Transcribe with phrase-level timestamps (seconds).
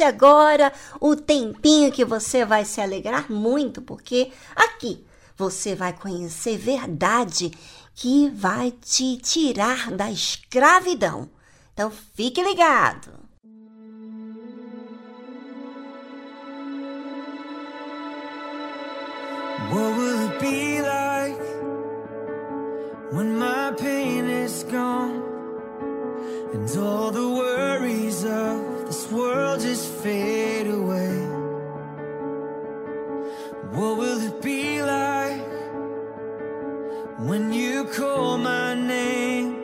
[0.00, 5.04] Conte agora o tempinho que você vai se alegrar muito, porque aqui
[5.36, 7.50] você vai conhecer verdade
[7.94, 11.28] que vai te tirar da escravidão.
[11.74, 13.10] Então fique ligado.
[19.70, 21.38] What will it be like
[23.12, 25.22] when my pain is gone
[26.54, 31.14] and all the worries of this world just fade away.
[33.70, 35.46] What will it be like
[37.28, 39.54] when you call my name?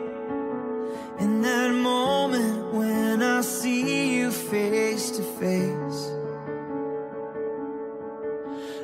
[1.19, 6.01] In that moment when I see you face to face,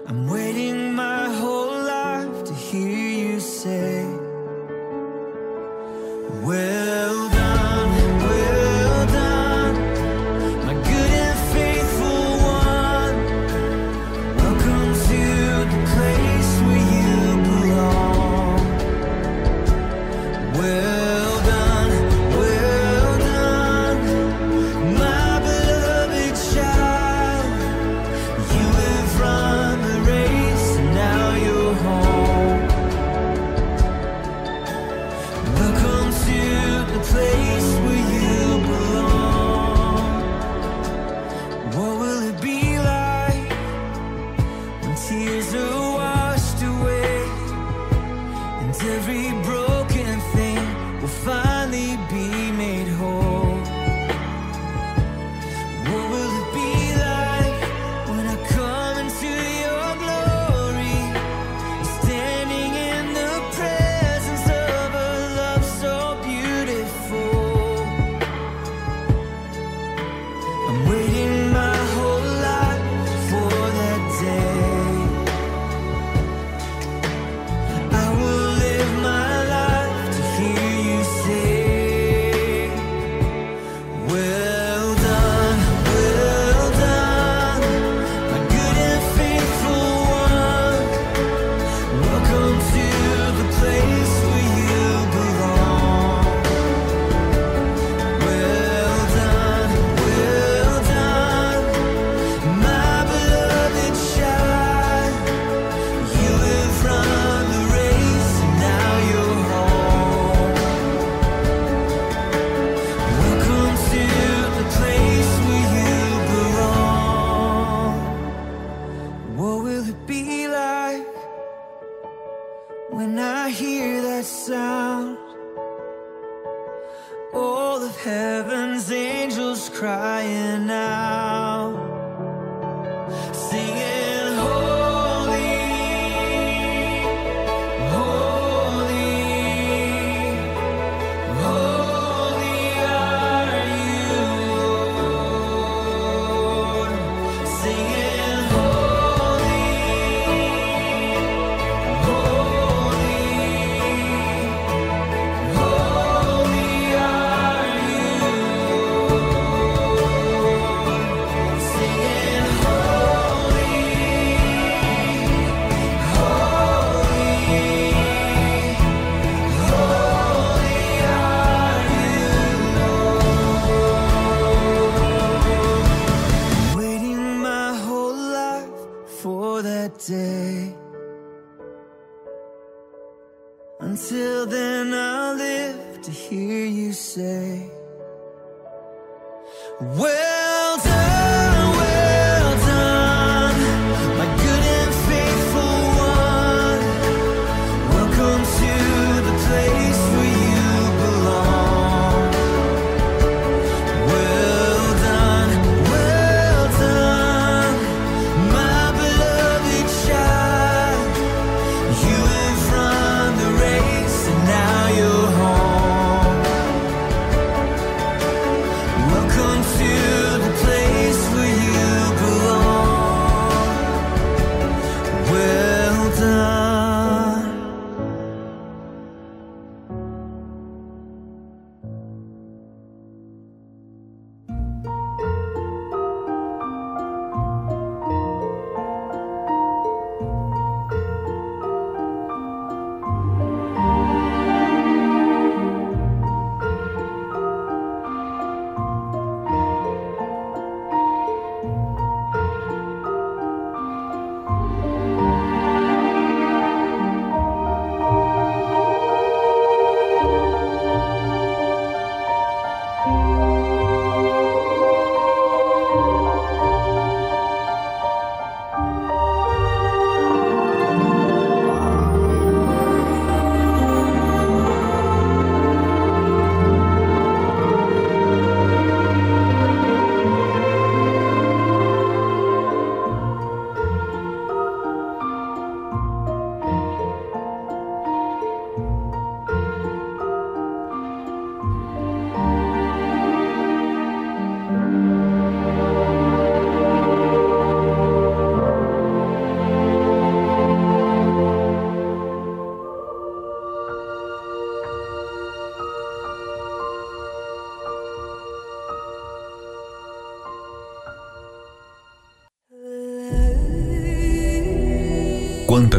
[0.08, 3.00] I'm waiting my whole life to hear
[3.30, 4.04] you say,
[6.44, 7.43] Well.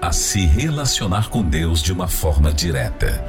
[0.00, 3.24] a se relacionar com Deus de uma forma direta.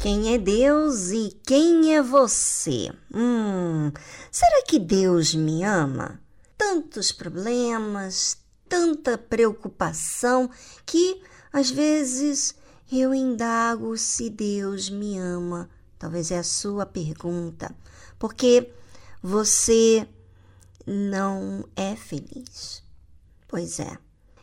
[0.00, 2.90] Quem é Deus e quem é você?
[3.14, 3.92] Hum,
[4.30, 6.20] será que Deus me ama?
[6.58, 10.50] Tantos problemas, tanta preocupação
[10.84, 11.22] que
[11.52, 12.54] às vezes
[12.92, 15.68] eu indago se Deus me ama.
[15.98, 17.74] Talvez é a sua pergunta,
[18.18, 18.70] porque
[19.22, 20.06] você
[20.86, 22.82] não é feliz.
[23.48, 23.98] Pois é,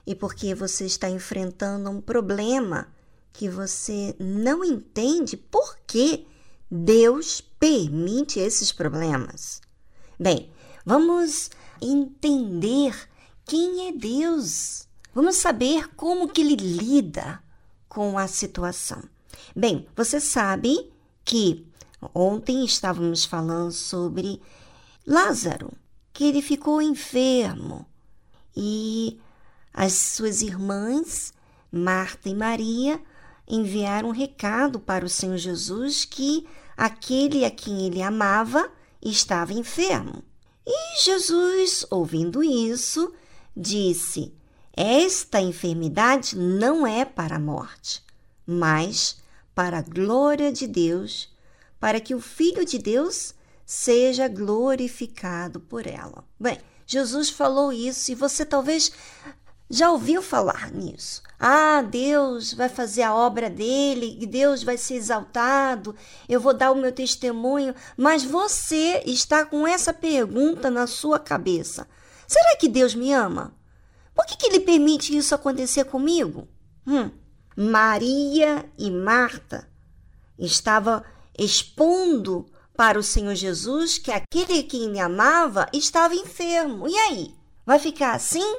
[0.05, 2.87] e porque você está enfrentando um problema
[3.31, 6.27] que você não entende por que
[6.69, 9.61] Deus permite esses problemas.
[10.19, 10.51] Bem,
[10.85, 11.49] vamos
[11.81, 12.95] entender
[13.45, 14.87] quem é Deus.
[15.13, 17.42] Vamos saber como que ele lida
[17.93, 19.03] com a situação.
[19.55, 20.91] Bem, você sabe
[21.23, 21.65] que
[22.13, 24.41] ontem estávamos falando sobre
[25.05, 25.71] Lázaro,
[26.11, 27.85] que ele ficou enfermo
[28.55, 29.19] e
[29.71, 31.33] as suas irmãs,
[31.71, 32.99] Marta e Maria,
[33.47, 38.71] enviaram um recado para o Senhor Jesus que aquele a quem ele amava
[39.01, 40.23] estava enfermo.
[40.65, 43.13] E Jesus, ouvindo isso,
[43.55, 44.33] disse:
[44.75, 48.03] Esta enfermidade não é para a morte,
[48.45, 49.17] mas
[49.53, 51.31] para a glória de Deus,
[51.79, 56.25] para que o Filho de Deus seja glorificado por ela.
[56.39, 58.91] Bem, Jesus falou isso e você talvez
[59.69, 61.21] já ouviu falar nisso.
[61.39, 65.95] Ah, Deus vai fazer a obra dele, e Deus vai ser exaltado,
[66.27, 71.87] eu vou dar o meu testemunho, mas você está com essa pergunta na sua cabeça:
[72.27, 73.53] será que Deus me ama?
[74.13, 76.47] Por que, que ele permite isso acontecer comigo?
[76.85, 77.11] Hum.
[77.55, 79.67] Maria e Marta
[80.37, 81.03] estavam
[81.37, 86.87] expondo para o Senhor Jesus que aquele que ele amava estava enfermo.
[86.87, 87.35] E aí?
[87.65, 88.57] Vai ficar assim?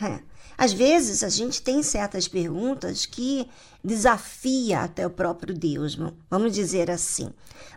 [0.00, 0.20] É.
[0.56, 3.48] Às vezes a gente tem certas perguntas que
[3.82, 5.98] desafia até o próprio Deus,
[6.30, 7.30] vamos dizer assim.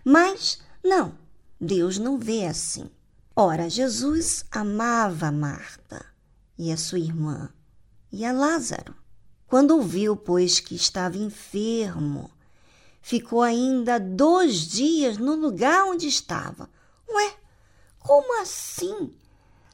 [0.06, 1.18] Mas não,
[1.60, 2.90] Deus não vê assim.
[3.36, 6.06] Ora, Jesus amava Marta
[6.58, 7.50] e a sua irmã
[8.12, 8.96] e a Lázaro.
[9.48, 12.30] Quando ouviu, pois, que estava enfermo,
[13.02, 16.70] ficou ainda dois dias no lugar onde estava.
[17.10, 17.34] Ué,
[18.00, 19.14] como assim?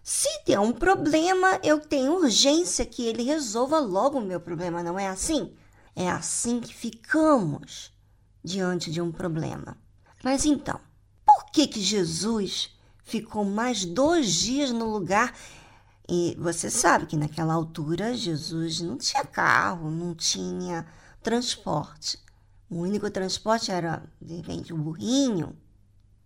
[0.04, 5.00] Se der um problema, eu tenho urgência que ele resolva logo o meu problema, não
[5.00, 5.54] é assim?
[5.96, 7.92] É assim que ficamos
[8.44, 9.78] diante de um problema.
[10.24, 10.80] Mas então,
[11.26, 12.72] por que que Jesus
[13.04, 15.34] ficou mais dois dias no lugar?
[16.08, 20.86] E você sabe que naquela altura Jesus não tinha carro, não tinha
[21.22, 22.20] transporte.
[22.70, 25.56] O único transporte era, de repente, o burrinho,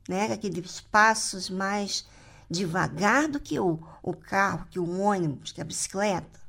[0.08, 0.32] né?
[0.34, 2.06] Aqueles passos mais
[2.50, 6.40] devagar do que o, o carro, que o ônibus, que a bicicleta.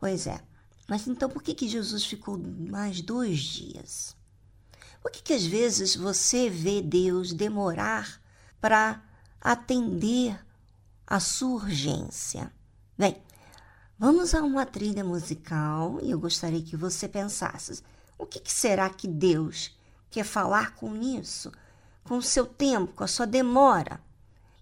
[0.00, 0.40] Pois é.
[0.88, 4.16] Mas então por que, que Jesus ficou mais dois dias?
[5.00, 8.20] Por que, que às vezes você vê Deus demorar
[8.60, 9.02] para
[9.40, 10.43] atender
[11.06, 12.52] a sua urgência?
[12.96, 13.16] Bem,
[13.98, 17.82] vamos a uma trilha musical e eu gostaria que você pensasse:
[18.18, 19.76] o que, que será que Deus
[20.10, 21.52] quer falar com isso?
[22.02, 24.00] Com o seu tempo, com a sua demora?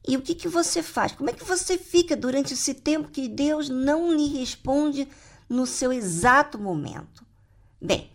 [0.06, 1.12] E o que, que você faz?
[1.12, 5.08] Como é que você fica durante esse tempo que Deus não lhe responde
[5.48, 7.24] no seu exato momento?
[7.80, 8.10] Bem,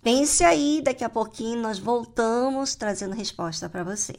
[0.00, 4.14] pense aí, daqui a pouquinho nós voltamos trazendo resposta para você.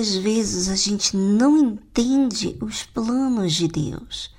[0.00, 4.34] Das vezes a gente não entende os planos de Deus.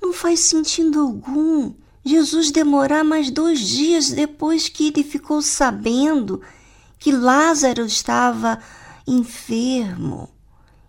[0.00, 6.40] Não faz sentido algum Jesus demorar mais dois dias depois que ele ficou sabendo
[6.98, 8.58] que Lázaro estava
[9.06, 10.30] enfermo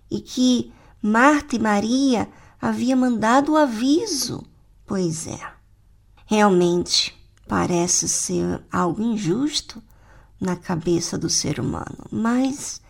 [0.09, 2.29] e que Marta e Maria
[2.61, 4.41] havia mandado o aviso.
[4.85, 5.51] Pois é,
[6.25, 7.13] realmente
[7.45, 9.83] parece ser algo injusto
[10.39, 12.81] na cabeça do ser humano, mas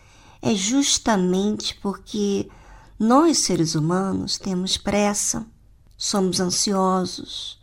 [0.44, 2.50] é justamente porque
[2.98, 5.46] nós, seres humanos, temos pressa,
[5.96, 7.58] somos ansiosos,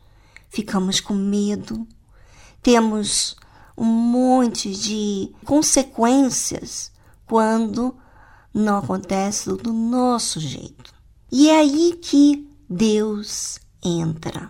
[0.49, 1.87] ficamos com medo,
[2.63, 3.35] temos
[3.77, 6.91] um monte de consequências
[7.27, 7.95] quando
[8.51, 10.91] não acontece do nosso jeito.
[11.31, 14.49] E é aí que Deus entra.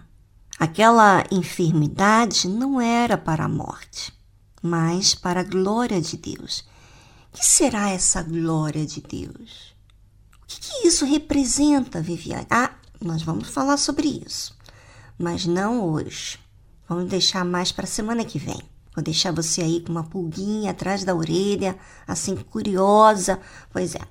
[0.57, 4.13] Aquela enfermidade não era para a morte,
[4.63, 6.70] mas para a glória de Deus.
[7.33, 9.73] O que será essa glória de Deus?
[10.43, 12.45] O que, que isso representa, Viviane?
[12.49, 14.53] Ah, nós vamos falar sobre isso,
[15.17, 16.37] mas não hoje.
[16.89, 18.61] Vamos deixar mais para a semana que vem.
[18.93, 23.39] Vou deixar você aí com uma pulguinha atrás da orelha, assim curiosa.
[23.71, 24.01] Pois é.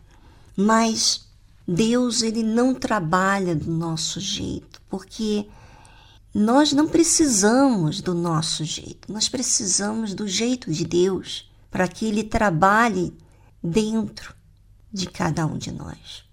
[0.57, 1.29] Mas
[1.69, 5.47] Deus ele não trabalha do nosso jeito, porque
[6.35, 9.13] nós não precisamos do nosso jeito.
[9.13, 13.17] Nós precisamos do jeito de Deus para que ele trabalhe
[13.63, 14.35] dentro
[14.93, 16.25] de cada um de nós.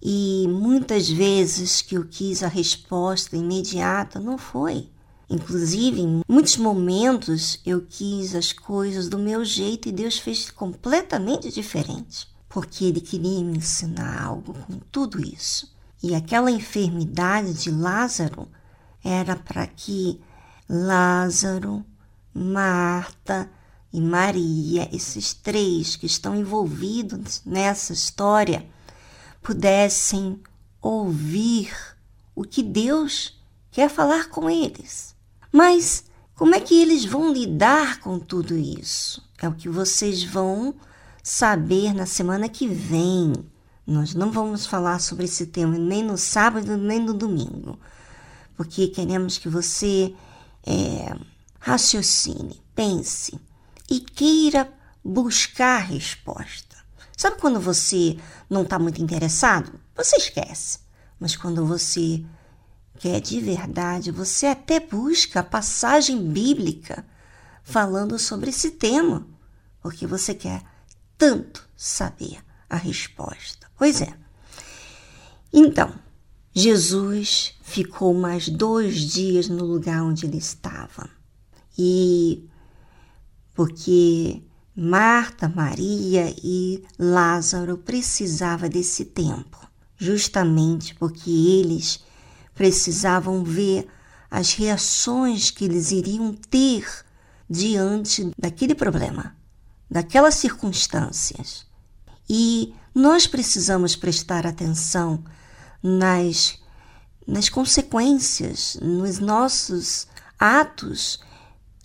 [0.00, 4.88] E muitas vezes que eu quis a resposta imediata, não foi.
[5.28, 11.50] Inclusive, em muitos momentos eu quis as coisas do meu jeito e Deus fez completamente
[11.50, 15.74] diferente, porque Ele queria me ensinar algo com tudo isso.
[16.02, 18.48] E aquela enfermidade de Lázaro
[19.02, 20.20] era para que
[20.68, 21.84] Lázaro,
[22.32, 23.50] Marta
[23.92, 28.66] e Maria, esses três que estão envolvidos nessa história,
[29.42, 30.40] pudessem
[30.82, 31.72] ouvir
[32.34, 35.14] o que Deus quer falar com eles.
[35.52, 39.22] Mas como é que eles vão lidar com tudo isso?
[39.40, 40.74] É o que vocês vão
[41.22, 43.32] saber na semana que vem.
[43.86, 47.78] Nós não vamos falar sobre esse tema nem no sábado nem no domingo,
[48.56, 50.14] porque queremos que você
[50.66, 51.16] é,
[51.60, 53.40] raciocine, pense
[53.90, 54.72] e queira
[55.04, 56.76] buscar resposta.
[57.16, 58.18] Sabe quando você
[58.48, 59.80] não está muito interessado?
[59.94, 60.80] Você esquece.
[61.18, 62.24] Mas quando você
[62.98, 67.06] quer de verdade, você até busca a passagem bíblica
[67.62, 69.26] falando sobre esse tema,
[69.80, 70.62] porque você quer
[71.16, 73.66] tanto saber a resposta.
[73.76, 74.12] Pois é.
[75.52, 75.94] Então,
[76.52, 81.08] Jesus ficou mais dois dias no lugar onde ele estava.
[81.78, 82.48] E
[83.56, 84.42] porque
[84.76, 89.58] Marta, Maria e Lázaro precisavam desse tempo,
[89.96, 92.04] justamente porque eles
[92.54, 93.88] precisavam ver
[94.30, 96.86] as reações que eles iriam ter
[97.48, 99.34] diante daquele problema,
[99.90, 101.66] daquelas circunstâncias.
[102.28, 105.24] E nós precisamos prestar atenção
[105.82, 106.58] nas,
[107.26, 110.06] nas consequências, nos nossos
[110.38, 111.20] atos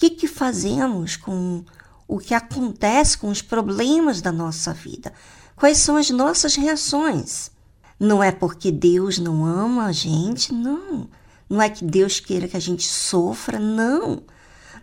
[0.01, 1.63] que, que fazemos com
[2.07, 5.13] o que acontece com os problemas da nossa vida?
[5.55, 7.51] Quais são as nossas reações?
[7.99, 11.07] Não é porque Deus não ama a gente, não.
[11.47, 14.23] Não é que Deus queira que a gente sofra, não.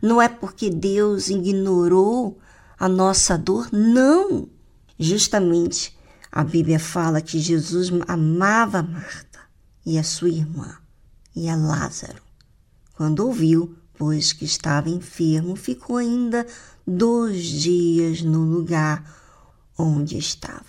[0.01, 2.39] Não é porque Deus ignorou
[2.79, 4.49] a nossa dor, não.
[4.97, 5.99] Justamente
[6.31, 9.41] a Bíblia fala que Jesus amava Marta
[9.85, 10.77] e a sua irmã
[11.35, 12.23] e a Lázaro.
[12.95, 16.47] Quando ouviu pois que estava enfermo, ficou ainda
[16.87, 19.05] dois dias no lugar
[19.77, 20.65] onde estava.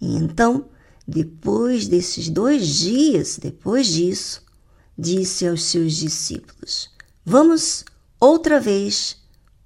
[0.00, 0.66] E então,
[1.08, 4.42] depois desses dois dias, depois disso,
[4.96, 6.90] disse aos seus discípulos:
[7.24, 7.84] Vamos
[8.20, 9.16] outra vez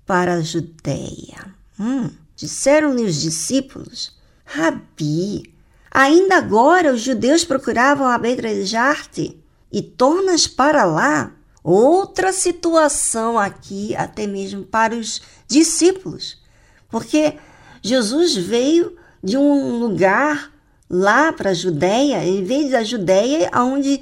[0.07, 1.55] para a Judéia.
[1.79, 5.55] Hum, Disseram-lhe os discípulos: Rabi,
[5.91, 11.36] ainda agora os judeus procuravam apedrejar-te e tornas para lá?
[11.66, 16.40] Outra situação aqui, até mesmo para os discípulos,
[16.88, 17.35] porque
[17.83, 20.52] Jesus veio de um lugar
[20.88, 24.00] lá para a Judéia, ele veio da Judéia, onde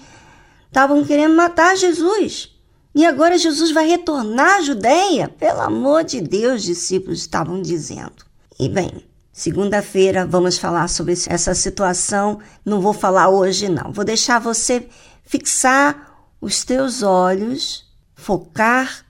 [0.67, 2.51] estavam querendo matar Jesus.
[2.95, 5.29] E agora Jesus vai retornar à Judéia?
[5.29, 8.25] Pelo amor de Deus, discípulos estavam dizendo.
[8.61, 12.39] E bem, segunda-feira vamos falar sobre essa situação.
[12.65, 13.91] Não vou falar hoje, não.
[13.91, 14.87] Vou deixar você
[15.25, 16.14] fixar
[16.45, 19.07] os teus olhos, focar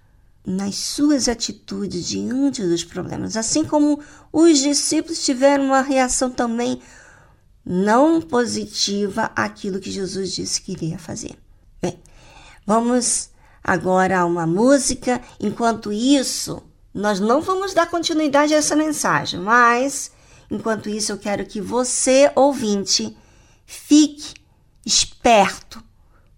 [0.47, 3.99] nas suas atitudes diante dos problemas, assim como
[4.33, 6.81] os discípulos tiveram uma reação também
[7.66, 11.37] não positiva àquilo que Jesus disse que iria fazer.
[11.83, 11.99] Bem,
[12.64, 13.31] vamos
[13.64, 15.20] agora a uma música.
[15.40, 16.62] Enquanto isso,
[16.94, 20.12] nós não vamos dar continuidade a essa mensagem, mas
[20.49, 23.16] enquanto isso eu quero que você, ouvinte,
[23.66, 24.35] fique
[24.87, 25.83] esperto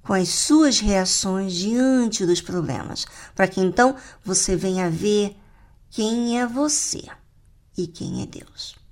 [0.07, 5.37] com as suas reações diante dos problemas, para que então você venha ver
[5.91, 7.05] quem é você
[7.77, 8.86] e quem é Deus.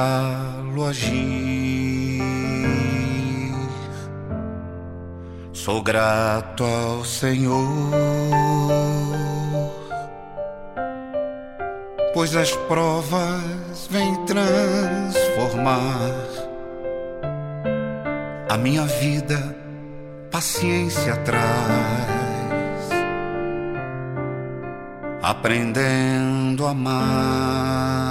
[0.00, 2.22] Deixá-lo agir,
[5.52, 7.90] sou grato ao Senhor
[12.12, 14.50] pois as provas vêm transformar
[18.48, 19.56] a minha vida,
[20.30, 21.40] paciência traz,
[25.22, 28.10] aprendendo a amar.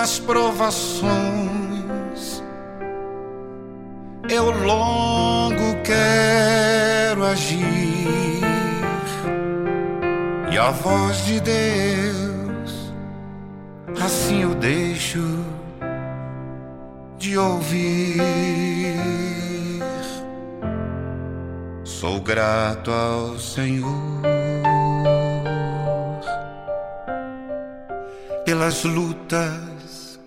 [0.00, 1.10] as provações,
[4.30, 7.98] eu logo quero agir
[10.58, 12.92] a voz de Deus,
[14.04, 15.22] assim eu deixo
[17.16, 18.20] de ouvir.
[21.84, 24.20] Sou grato ao Senhor
[28.44, 29.77] pelas lutas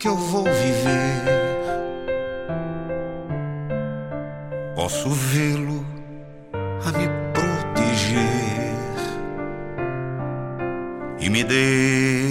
[0.02, 1.22] que eu vou viver.
[4.76, 5.86] Posso vê-lo
[6.88, 7.08] a me
[11.20, 12.31] e me desviando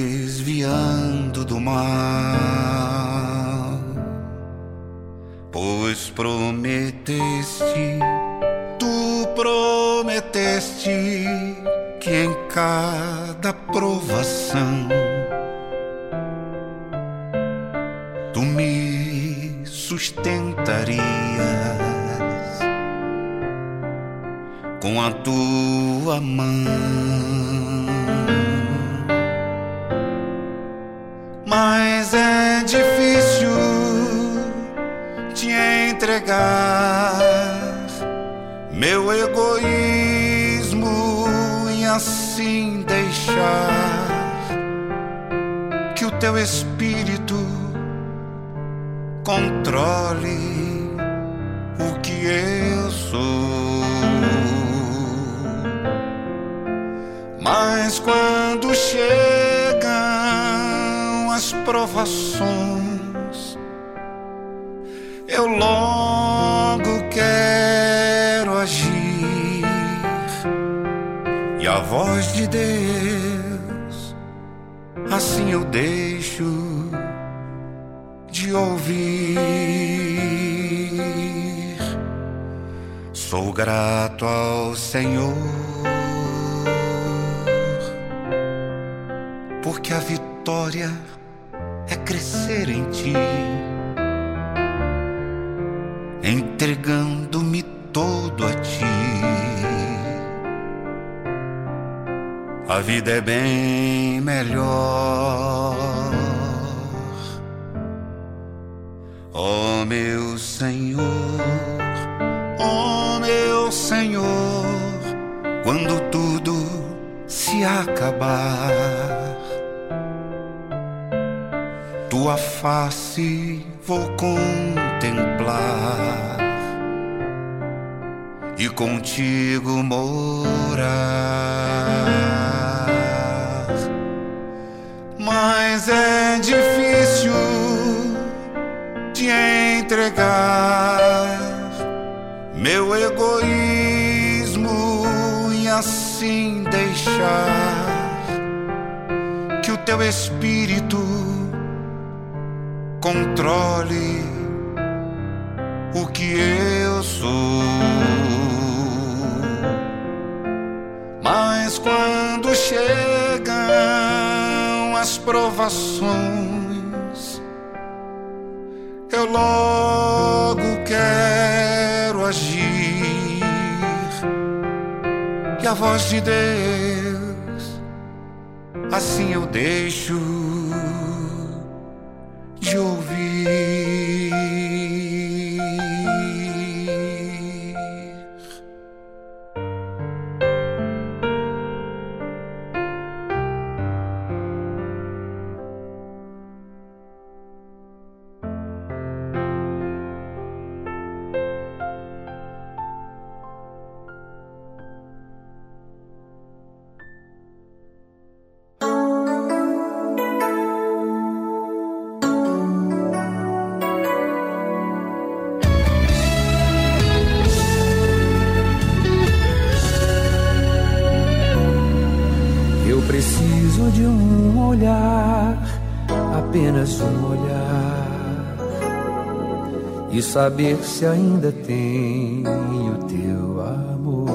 [230.31, 234.29] saber se ainda tenho teu amor.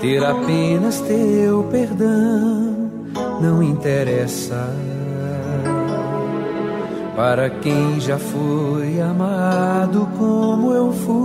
[0.00, 2.90] Ter apenas teu perdão
[3.40, 4.68] não interessa.
[7.14, 11.22] Para quem já foi amado como eu fui.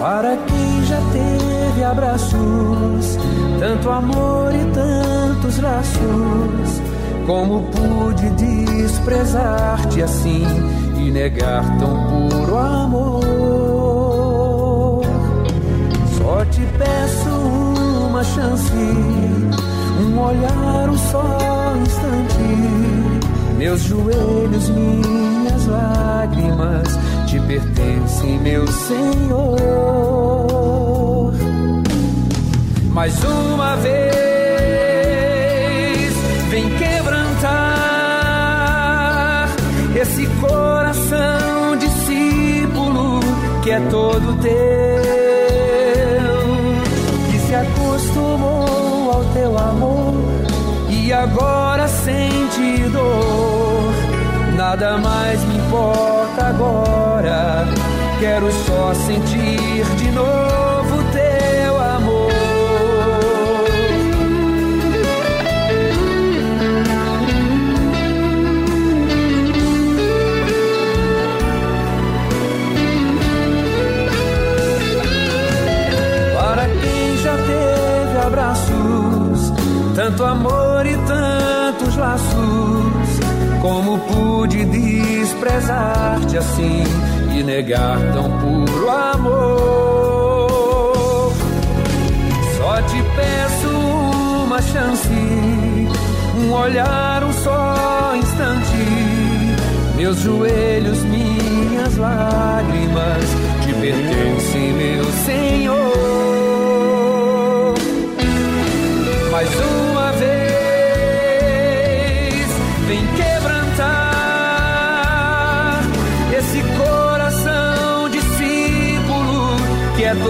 [0.00, 3.16] Para quem já teve abraços,
[3.60, 6.83] tanto amor e tantos laços
[7.26, 10.44] como pude desprezar-te assim
[10.98, 13.24] e negar tão puro amor?
[16.18, 17.30] Só te peço
[18.08, 18.72] uma chance,
[20.00, 22.44] um olhar, um só instante.
[23.58, 26.88] Meus joelhos, minhas lágrimas
[27.26, 29.64] te pertencem, meu Senhor.
[32.92, 34.23] Mais uma vez
[41.04, 43.20] coração discípulo
[43.62, 44.52] que é todo teu,
[47.30, 50.14] que se acostumou ao teu amor
[50.88, 53.92] e agora sente dor.
[54.56, 57.66] Nada mais me importa agora.
[58.20, 60.43] Quero só sentir de novo
[80.04, 82.28] tanto amor e tantos laços,
[83.62, 86.84] como pude desprezar-te assim
[87.34, 89.32] e negar tão puro amor?
[92.58, 93.68] Só te peço
[94.44, 95.08] uma chance,
[96.36, 98.76] um olhar, um só instante.
[99.96, 103.24] Meus joelhos, minhas lágrimas
[103.64, 105.94] te pertencem, meu Senhor.
[109.30, 109.83] Mais uma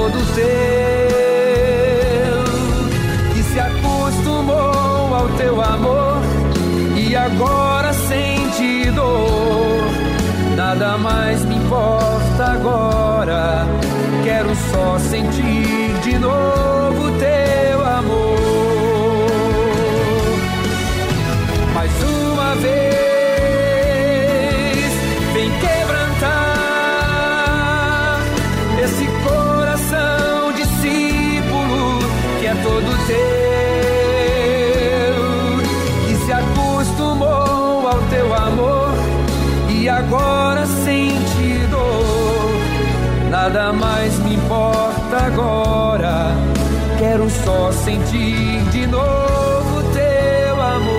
[0.05, 0.45] todo teu,
[3.33, 6.21] que se acostumou ao teu amor
[6.95, 9.85] e agora sente dor.
[10.57, 13.67] Nada mais me importa agora,
[14.23, 15.44] quero só sentir
[43.45, 46.33] Nada mais me importa agora,
[46.99, 50.95] quero só sentir de novo teu amor.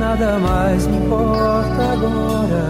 [0.00, 2.64] Nada mais me importa agora,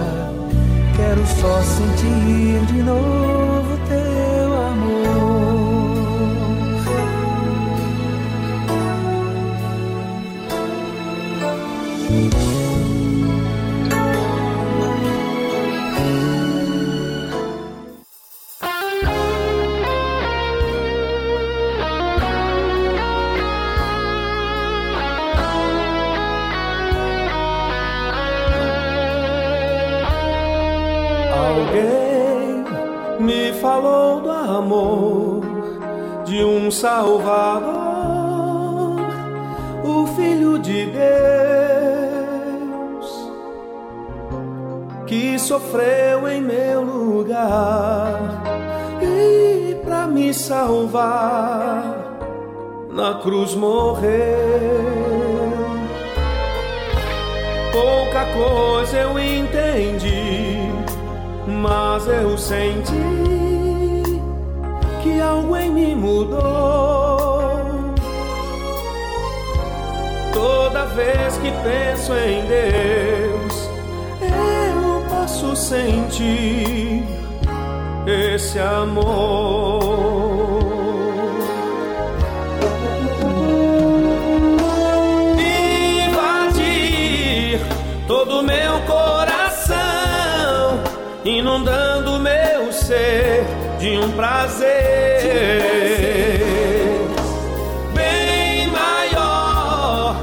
[0.95, 3.34] quero só sentir de novo
[36.65, 37.73] um Salvador,
[39.85, 41.05] o Filho de Deus,
[45.07, 48.43] que sofreu em meu lugar
[49.03, 51.85] e para me salvar
[52.91, 54.15] na cruz morreu.
[57.73, 60.71] Pouca coisa eu entendi,
[61.47, 63.24] mas eu senti
[65.05, 66.41] que algo em mim mudou.
[70.33, 73.69] Toda vez que penso em Deus,
[74.23, 77.05] eu posso sentir
[78.07, 79.05] esse amor.
[86.09, 87.61] invadir
[88.07, 90.81] todo meu coração,
[91.27, 93.44] inundando meu ser
[93.85, 94.73] de um prazer
[97.95, 100.17] bem maior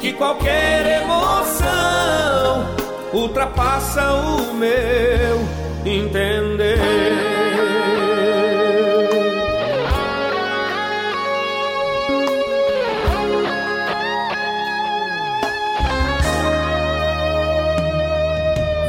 [0.00, 2.74] que qualquer emoção,
[3.12, 5.38] ultrapassa o meu
[5.86, 6.80] entender.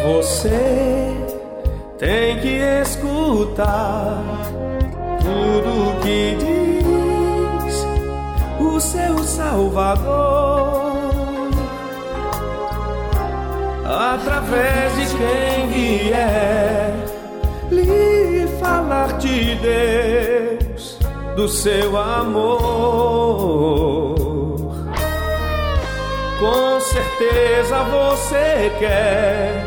[0.03, 1.13] Você
[1.99, 2.59] tem que
[3.25, 4.21] escutar
[5.19, 7.85] tudo que diz
[8.59, 10.85] o seu Salvador
[13.83, 16.93] através de quem vier
[17.71, 20.99] lhe falar de Deus,
[21.35, 22.55] do seu amor.
[26.39, 29.65] Com certeza você quer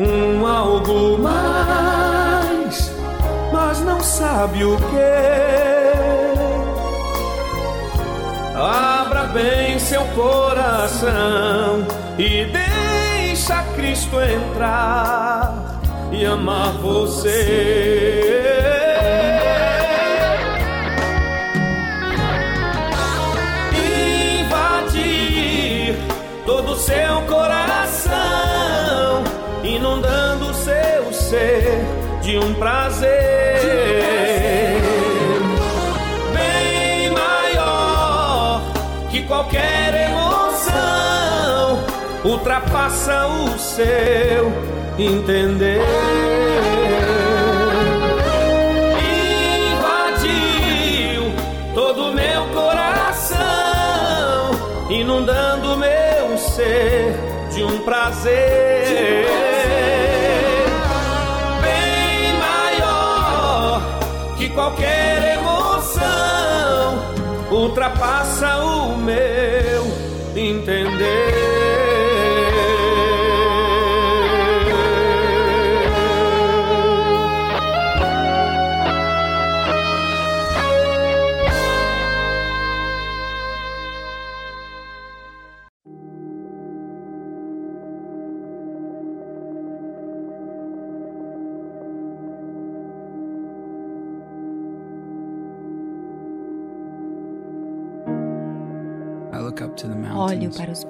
[0.00, 2.01] um algo mais,
[3.52, 6.02] mas não sabe o que.
[8.56, 11.86] Abra bem seu coração
[12.18, 15.80] e deixa Cristo entrar
[16.10, 18.28] e amar você.
[24.40, 25.96] Invadir
[26.46, 29.24] todo seu coração,
[29.62, 31.80] inundando seu ser
[32.22, 33.31] de um prazer
[39.42, 41.84] qualquer emoção
[42.24, 44.52] ultrapassa o seu
[44.96, 45.80] entender.
[50.14, 51.32] Invadiu
[51.74, 53.40] todo meu coração,
[54.90, 57.16] inundando meu ser
[57.52, 59.26] de um prazer
[61.60, 63.82] bem maior
[64.38, 65.01] que qualquer
[67.72, 69.82] ultrapassa o meu
[70.36, 71.51] entender.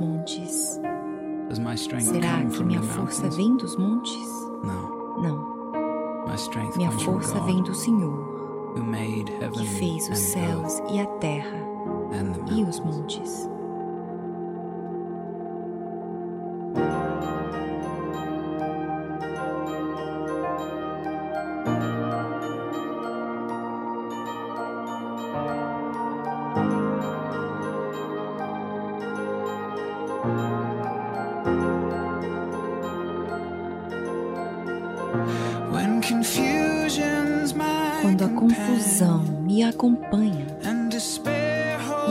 [0.02, 0.80] Montes.
[2.00, 4.28] Será que minha força vem dos montes?
[5.22, 5.52] Não.
[6.76, 8.72] Minha força vem do Senhor,
[9.52, 11.58] que fez os céus e a terra
[12.50, 13.48] e os montes.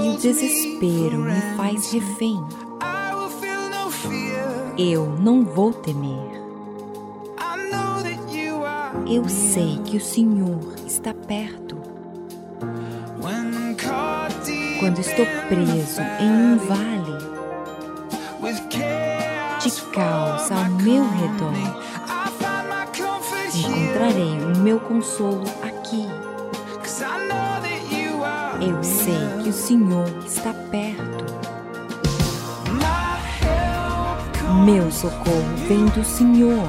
[0.03, 2.43] E o desespero me faz refém,
[4.77, 6.41] eu não vou temer.
[9.07, 11.77] Eu sei que o Senhor está perto.
[14.79, 17.31] Quando estou preso em um vale
[19.61, 21.53] de caos ao meu redor,
[23.55, 25.43] encontrarei o meu consolo
[28.62, 31.26] Eu sei que o Senhor está perto.
[34.64, 36.68] Meu socorro vem do Senhor.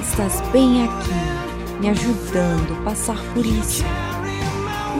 [0.00, 3.84] Estás bem aqui, me ajudando a passar por isso.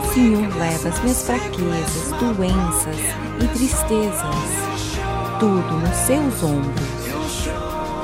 [0.01, 2.97] O Senhor leva as minhas fraquezas, doenças
[3.41, 4.23] e tristezas,
[5.41, 7.47] tudo nos seus ombros.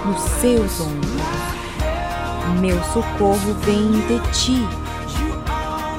[0.05, 2.59] Nos seus ombros.
[2.59, 4.78] Meu socorro vem de ti.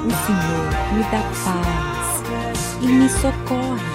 [0.03, 2.23] O Senhor me dá paz
[2.81, 3.91] e me socorre.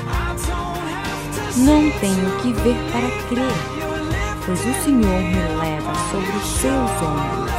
[1.56, 3.56] Não tenho que ver para crer,
[4.44, 7.50] pois o Senhor me leva sobre os seus ombros.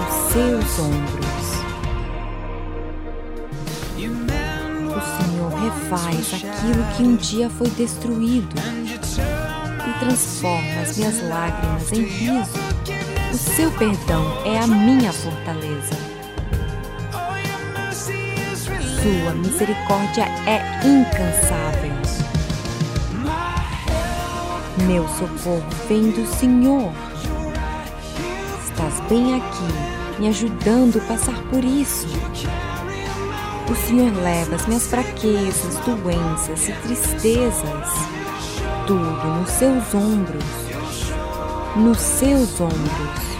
[0.00, 1.24] Os seus ombros.
[4.90, 8.54] O Senhor refaz aquilo que um dia foi destruído
[8.86, 12.52] e transforma as minhas lágrimas em riso.
[13.32, 16.03] O seu perdão é a minha fortaleza.
[19.04, 21.92] Sua misericórdia é incansável.
[24.86, 26.90] Meu socorro vem do Senhor.
[28.64, 32.06] Estás bem aqui, me ajudando a passar por isso.
[33.70, 37.90] O Senhor leva as minhas fraquezas, doenças e tristezas,
[38.86, 40.44] tudo nos seus ombros.
[41.76, 43.34] Nos seus ombros.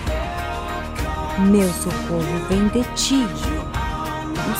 [1.39, 3.44] Meu socorro vem de ti.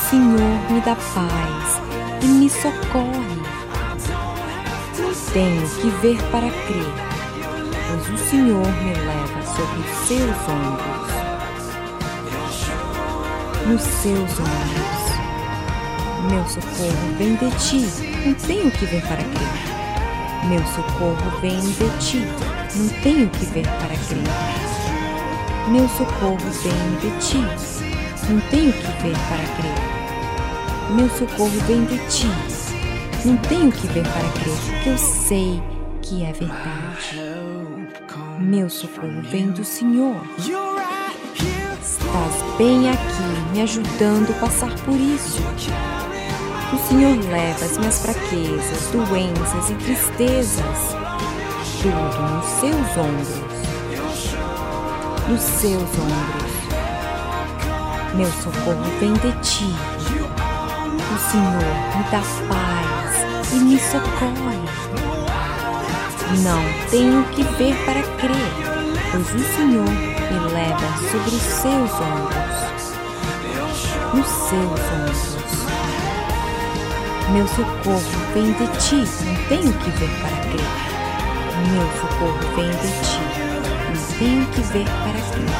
[0.09, 0.39] Senhor
[0.69, 1.81] me dá paz
[2.21, 3.41] e me socorre.
[5.33, 6.93] Tenho que ver para crer,
[7.87, 11.11] pois o Senhor me leva sobre os seus ombros.
[13.65, 15.05] Nos seus ombros.
[16.29, 17.89] Meu socorro vem de ti,
[18.27, 20.49] não tenho que ver para crer.
[20.49, 22.27] Meu socorro vem de ti,
[22.75, 24.23] não tenho que ver para crer.
[25.67, 27.43] Meu socorro vem de ti,
[28.29, 29.94] não tenho que ver para crer.
[30.91, 32.27] Meu socorro vem de ti,
[33.25, 35.61] não tenho que ver para crer, porque eu sei
[36.01, 37.19] que é verdade.
[38.39, 40.15] Meu socorro vem do Senhor.
[41.81, 45.41] Estás bem aqui, me ajudando a passar por isso.
[46.71, 50.95] O Senhor leva as minhas fraquezas, doenças e tristezas,
[51.81, 53.55] tudo nos seus ombros.
[55.27, 56.55] Nos seus ombros.
[58.15, 59.94] Meu socorro vem de ti.
[61.31, 61.63] Senhor
[61.95, 64.59] me dá paz e me socorre.
[66.43, 68.53] Não tenho que ver para crer,
[69.11, 72.55] pois o Senhor me leva sobre os seus ombros.
[74.13, 75.35] Nos seus ombros.
[77.31, 78.01] Meu socorro
[78.33, 80.71] vem de ti, não tenho que ver para crer.
[81.71, 83.19] Meu socorro vem de ti,
[83.89, 85.53] não tenho que ver para crer.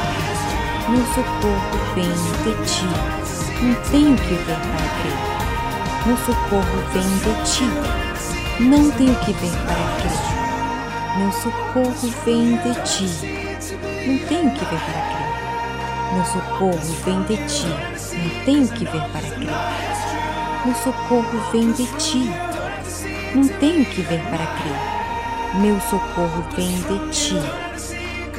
[0.88, 2.12] Meu socorro vem
[2.44, 2.88] de ti,
[3.62, 5.35] não tenho que ver para crer.
[6.06, 7.64] Meu socorro vem de ti,
[8.62, 11.18] não tenho que ver para crer.
[11.18, 13.08] Meu socorro vem de ti,
[14.06, 15.26] não tenho que ver para crer.
[16.14, 17.66] Meu socorro vem de ti,
[18.16, 19.96] não tenho que ver para crer.
[20.64, 22.30] Meu socorro vem de ti.
[23.34, 25.60] Não tenho que ver para crer.
[25.60, 27.34] Meu socorro vem de ti.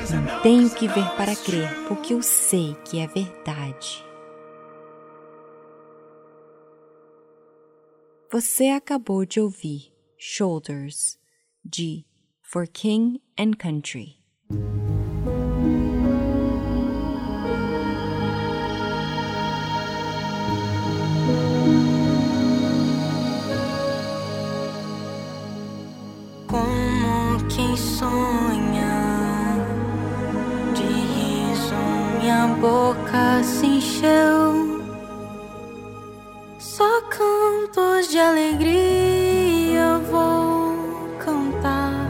[0.10, 4.07] Não tenho que ver para crer, porque eu sei que é verdade.
[8.40, 11.18] Você acabou de ouvir Shoulders
[11.66, 12.06] de
[12.44, 14.18] For King and Country.
[26.46, 28.86] Como quem sonha,
[30.76, 31.74] de riso
[32.22, 34.77] minha boca se encheu.
[36.78, 42.08] Só cantos de alegria vou cantar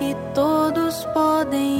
[0.00, 1.79] e todos podem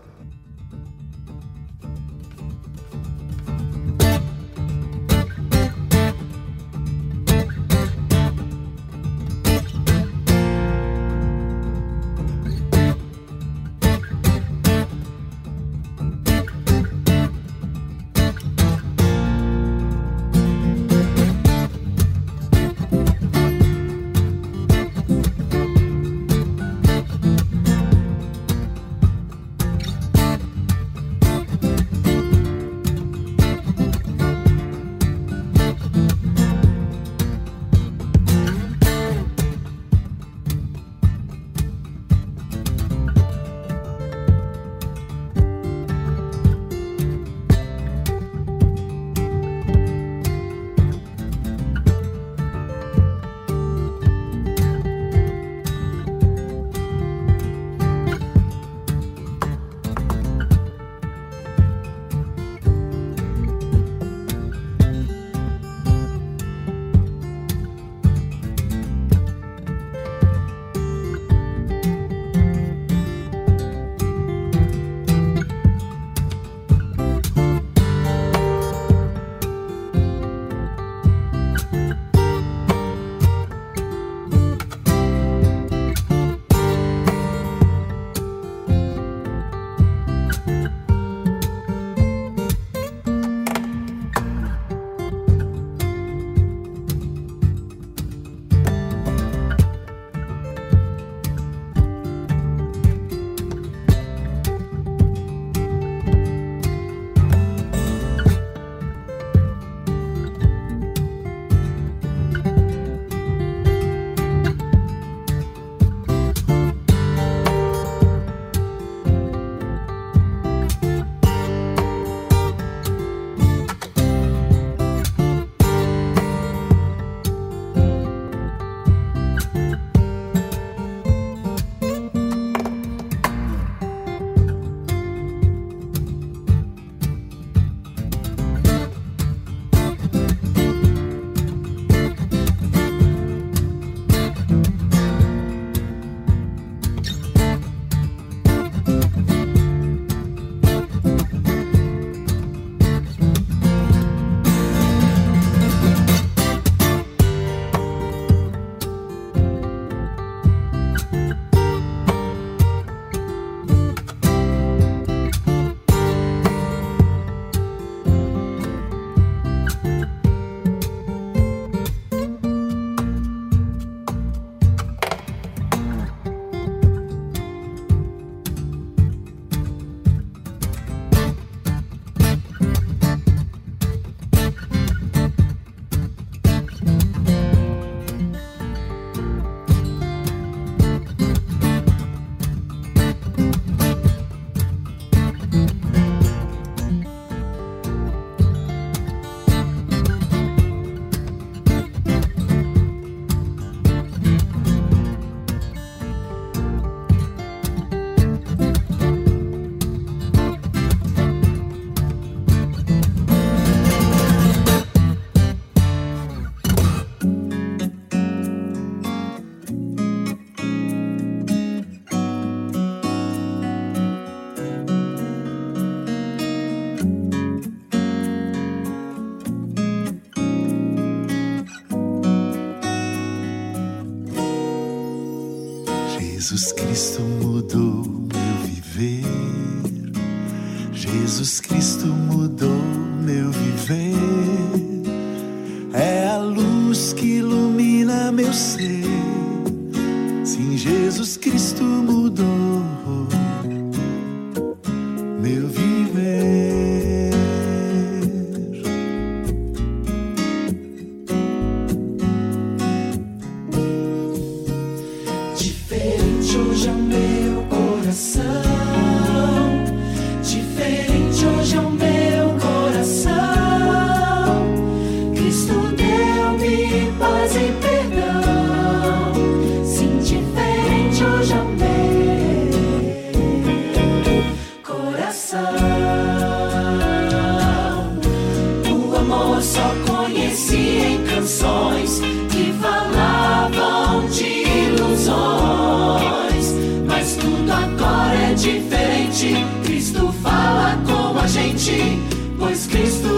[302.59, 303.30] pois Cristo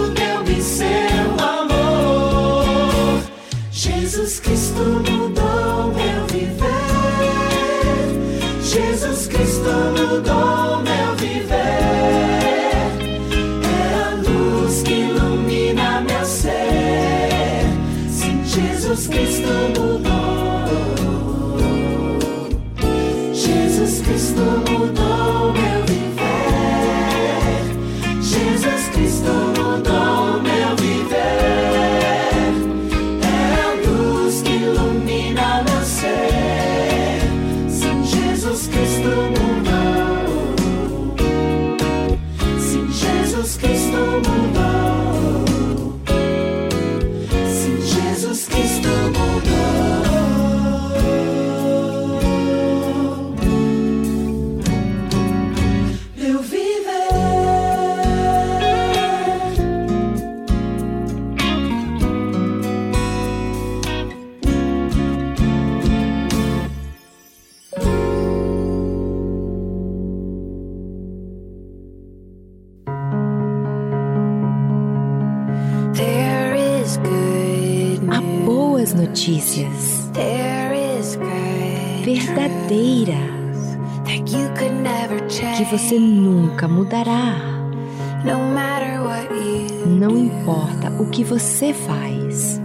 [91.14, 92.60] que você faz.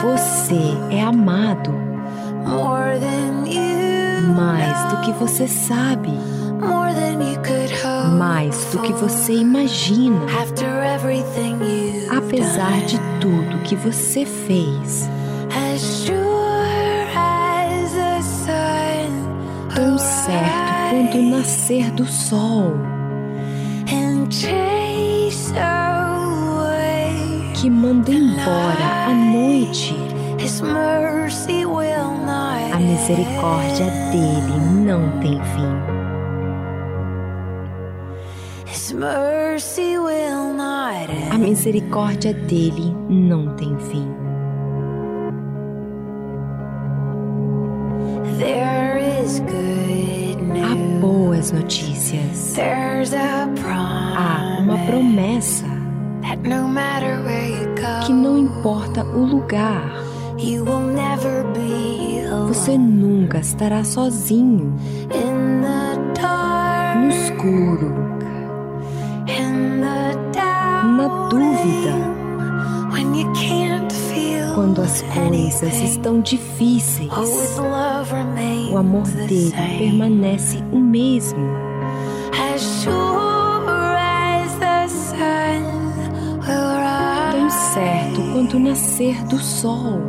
[0.00, 1.72] Você é amado
[4.36, 6.12] mais do que você sabe,
[8.16, 10.20] mais do que você imagina.
[12.16, 15.10] Apesar de tudo que você fez,
[19.74, 22.97] tão certo quanto o nascer do sol.
[27.60, 29.94] que manda embora a noite.
[32.72, 35.98] A misericórdia dele não tem fim.
[41.32, 44.08] A misericórdia dele não tem fim.
[50.64, 52.54] Há boas notícias.
[58.58, 60.02] importa o lugar.
[62.48, 64.74] Você nunca estará sozinho.
[67.00, 67.94] No escuro.
[70.96, 72.18] Na dúvida.
[74.54, 77.12] Quando as coisas estão difíceis,
[78.72, 81.38] o amor dele permanece o mesmo.
[88.18, 90.00] tanto quanto o nascer do sol.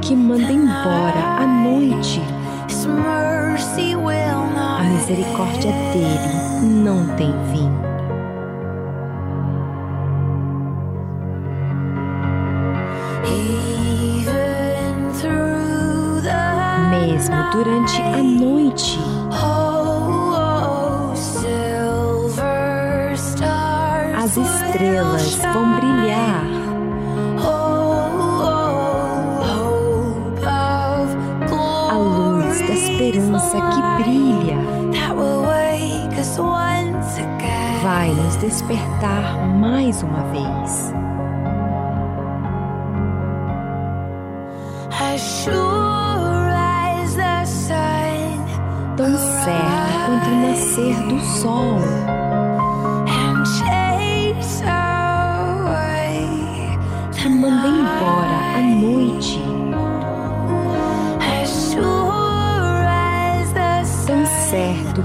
[0.00, 2.20] Que manda embora a noite.
[4.78, 7.70] A misericórdia dele não tem fim.
[16.90, 19.21] mesmo durante a noite.
[24.32, 26.44] as estrelas vão brilhar.
[31.90, 34.56] A luz da esperança que brilha
[37.82, 40.94] vai nos despertar mais uma vez.
[48.96, 52.21] Tão certo quanto o nascer do sol.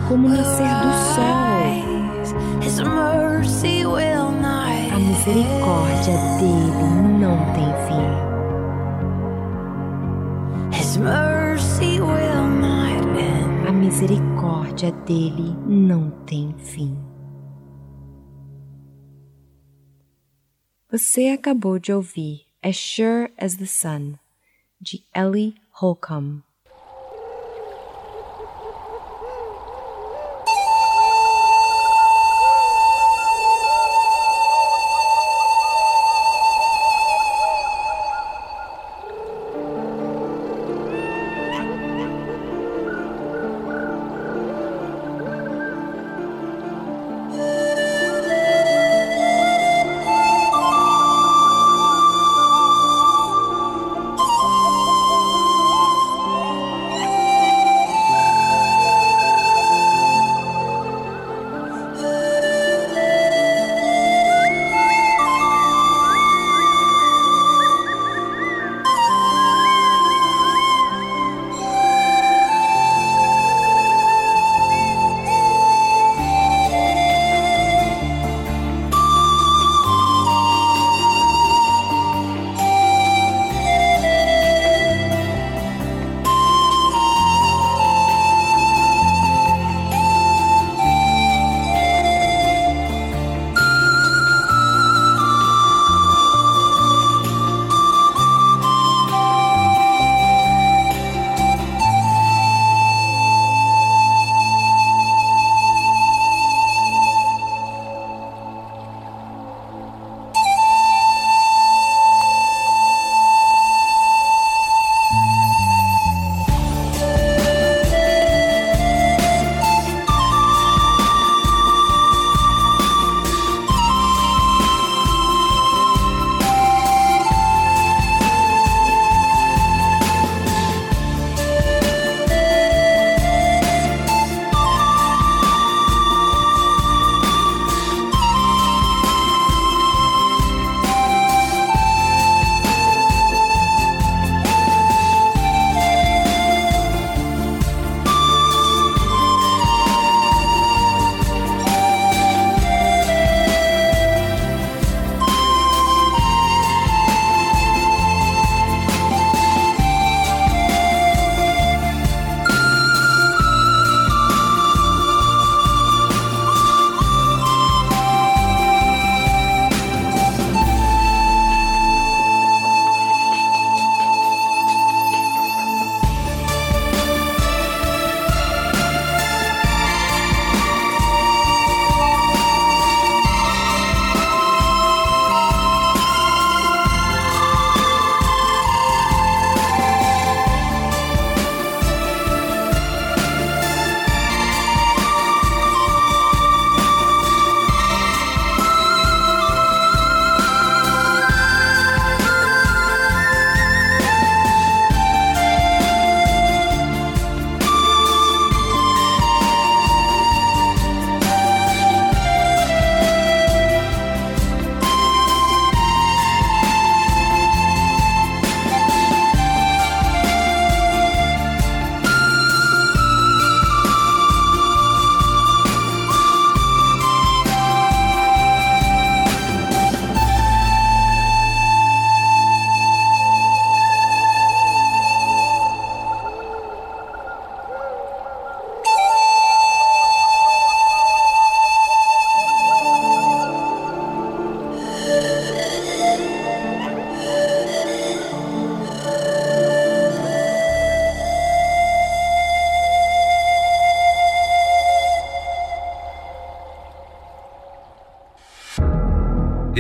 [0.08, 1.48] Como o nascer do sol.
[1.58, 2.66] sunrise.
[2.66, 6.82] His mercy will not A misericórdia dele
[7.20, 8.08] não tem fim.
[10.72, 13.68] His mercy will not end.
[13.68, 16.98] A misericórdia dele não tem fim.
[20.90, 24.18] Você acabou de ouvir As Sure as the Sun,
[24.80, 26.47] de Ellie Holcomb.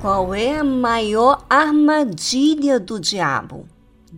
[0.00, 3.68] Qual é a maior armadilha do diabo?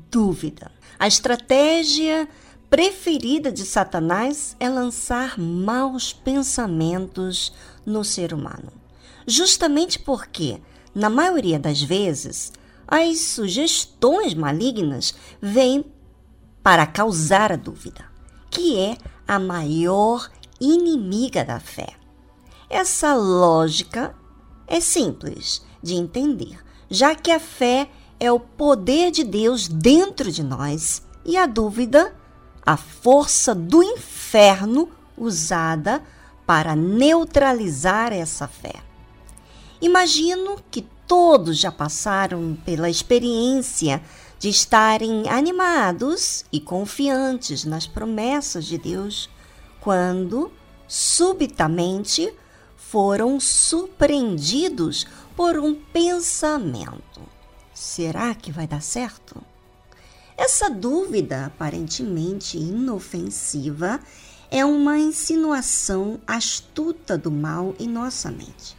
[0.08, 0.70] Dúvida.
[0.96, 2.28] A estratégia
[2.70, 7.52] preferida de Satanás é lançar maus pensamentos
[7.84, 8.72] no ser humano.
[9.26, 10.62] Justamente porque,
[10.94, 12.52] na maioria das vezes,
[12.86, 15.84] as sugestões malignas vêm
[16.62, 18.04] para causar a dúvida,
[18.48, 20.30] que é a maior
[20.60, 21.94] inimiga da fé.
[22.70, 24.14] Essa lógica
[24.68, 26.58] é simples de entender,
[26.88, 27.88] já que a fé
[28.20, 32.14] é o poder de Deus dentro de nós e a dúvida,
[32.64, 36.02] a força do inferno usada
[36.46, 38.74] para neutralizar essa fé.
[39.80, 44.00] Imagino que todos já passaram pela experiência
[44.38, 49.28] de estarem animados e confiantes nas promessas de Deus
[49.80, 50.50] quando,
[50.86, 52.32] subitamente,
[52.76, 55.06] foram surpreendidos
[55.42, 57.20] por um pensamento:
[57.74, 59.42] será que vai dar certo?
[60.38, 63.98] Essa dúvida, aparentemente inofensiva,
[64.52, 68.76] é uma insinuação astuta do mal em nossa mente.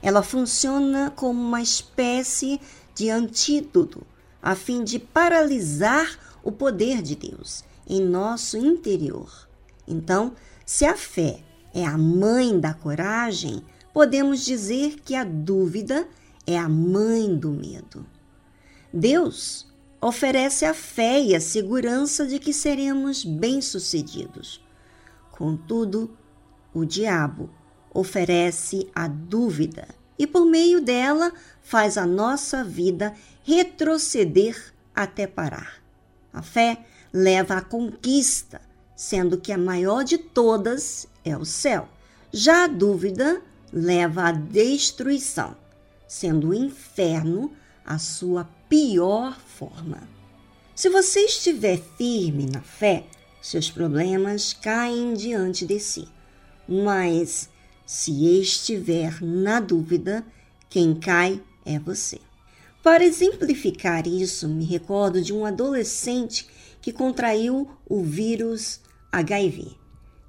[0.00, 2.60] Ela funciona como uma espécie
[2.94, 4.06] de antídoto
[4.40, 9.48] a fim de paralisar o poder de Deus em nosso interior.
[9.84, 10.32] Então,
[10.64, 11.40] se a fé
[11.74, 13.64] é a mãe da coragem,
[13.98, 16.06] podemos dizer que a dúvida
[16.46, 18.06] é a mãe do medo.
[18.92, 19.66] Deus
[20.00, 24.64] oferece a fé e a segurança de que seremos bem-sucedidos.
[25.32, 26.16] Contudo,
[26.72, 27.50] o diabo
[27.92, 35.82] oferece a dúvida e, por meio dela, faz a nossa vida retroceder até parar.
[36.32, 38.60] A fé leva à conquista,
[38.94, 41.88] sendo que a maior de todas é o céu.
[42.30, 43.42] Já a dúvida
[43.72, 45.56] leva à destruição,
[46.06, 47.52] sendo o inferno
[47.84, 50.08] a sua pior forma.
[50.74, 53.04] Se você estiver firme na fé,
[53.40, 56.06] seus problemas caem diante de si.
[56.68, 57.48] Mas
[57.86, 60.24] se estiver na dúvida,
[60.68, 62.20] quem cai é você.
[62.82, 66.46] Para exemplificar isso, me recordo de um adolescente
[66.80, 69.76] que contraiu o vírus HIV.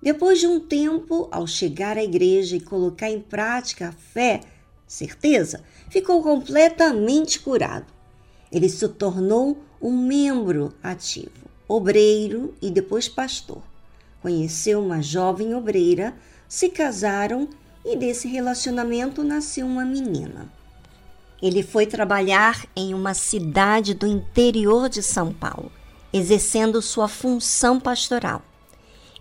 [0.02, 4.42] Depois de um tempo, ao chegar à igreja e colocar em prática a fé,
[4.88, 7.86] certeza, ficou completamente curado.
[8.52, 13.62] Ele se tornou um membro ativo, obreiro e depois pastor.
[14.22, 16.16] Conheceu uma jovem obreira,
[16.48, 17.48] se casaram
[17.86, 20.52] e desse relacionamento nasceu uma menina.
[21.42, 25.72] Ele foi trabalhar em uma cidade do interior de São Paulo,
[26.12, 28.42] exercendo sua função pastoral.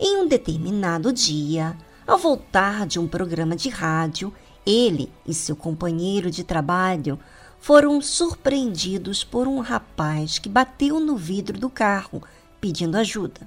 [0.01, 1.77] Em um determinado dia,
[2.07, 4.33] ao voltar de um programa de rádio,
[4.65, 7.19] ele e seu companheiro de trabalho
[7.59, 12.23] foram surpreendidos por um rapaz que bateu no vidro do carro
[12.61, 13.41] pedindo ajuda.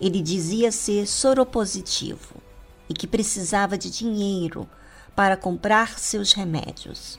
[0.00, 2.36] Ele dizia ser soropositivo
[2.88, 4.66] e que precisava de dinheiro
[5.14, 7.18] para comprar seus remédios.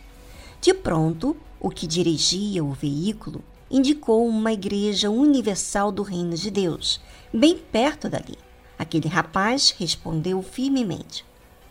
[0.60, 7.00] De pronto, o que dirigia o veículo indicou uma igreja universal do Reino de Deus,
[7.32, 8.45] bem perto dali.
[8.78, 11.26] Aquele rapaz respondeu firmemente: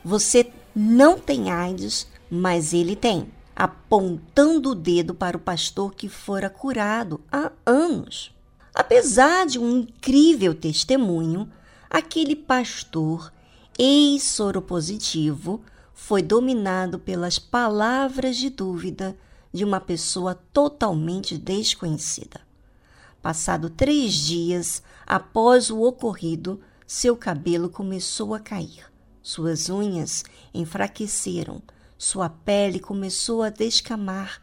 [0.05, 6.51] Você não tem AIDS, mas ele tem, apontando o dedo para o pastor que fora
[6.51, 8.35] curado há anos.
[8.75, 11.49] Apesar de um incrível testemunho,
[11.89, 13.33] aquele pastor
[13.79, 15.61] ex-soropositivo
[15.93, 19.17] foi dominado pelas palavras de dúvida
[19.53, 22.41] de uma pessoa totalmente desconhecida.
[23.23, 28.85] Passado três dias após o ocorrido, seu cabelo começou a cair,
[29.23, 30.23] suas unhas
[30.53, 31.63] enfraqueceram,
[31.97, 34.43] sua pele começou a descamar.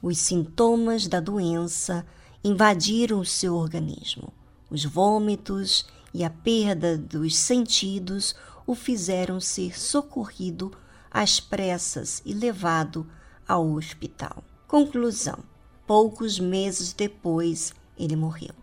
[0.00, 2.06] Os sintomas da doença
[2.42, 4.32] invadiram o seu organismo.
[4.70, 8.34] Os vômitos e a perda dos sentidos
[8.66, 10.72] o fizeram ser socorrido
[11.10, 13.06] às pressas e levado
[13.46, 14.42] ao hospital.
[14.66, 15.38] Conclusão:
[15.86, 18.54] poucos meses depois, ele morreu.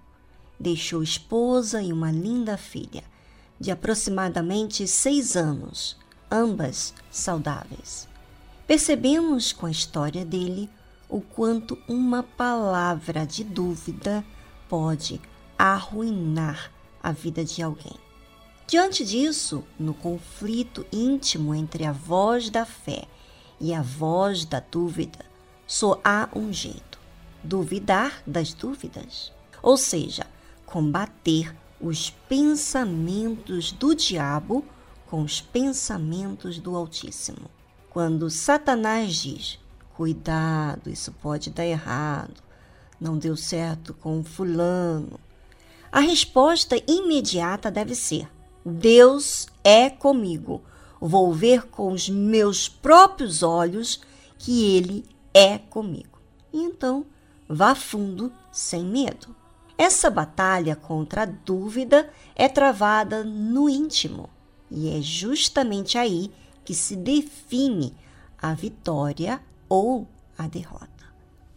[0.59, 3.10] Deixou esposa e uma linda filha
[3.61, 5.95] de aproximadamente seis anos,
[6.31, 8.07] ambas saudáveis.
[8.65, 10.67] Percebemos com a história dele
[11.07, 14.25] o quanto uma palavra de dúvida
[14.67, 15.21] pode
[15.59, 16.71] arruinar
[17.03, 17.95] a vida de alguém.
[18.65, 23.03] Diante disso, no conflito íntimo entre a voz da fé
[23.59, 25.19] e a voz da dúvida,
[25.67, 26.97] só há um jeito:
[27.43, 29.31] duvidar das dúvidas.
[29.61, 30.25] Ou seja,
[30.65, 34.63] combater os pensamentos do diabo
[35.09, 37.49] com os pensamentos do Altíssimo.
[37.89, 39.59] Quando Satanás diz:
[39.95, 42.41] Cuidado, isso pode dar errado,
[42.99, 45.19] não deu certo com Fulano.
[45.91, 48.29] A resposta imediata deve ser:
[48.65, 50.61] Deus é comigo.
[50.99, 53.99] Vou ver com os meus próprios olhos
[54.37, 55.03] que Ele
[55.33, 56.19] é comigo.
[56.53, 57.05] E então,
[57.49, 59.35] vá fundo sem medo.
[59.81, 64.29] Essa batalha contra a dúvida é travada no íntimo,
[64.69, 66.31] e é justamente aí
[66.63, 67.91] que se define
[68.39, 70.87] a vitória ou a derrota.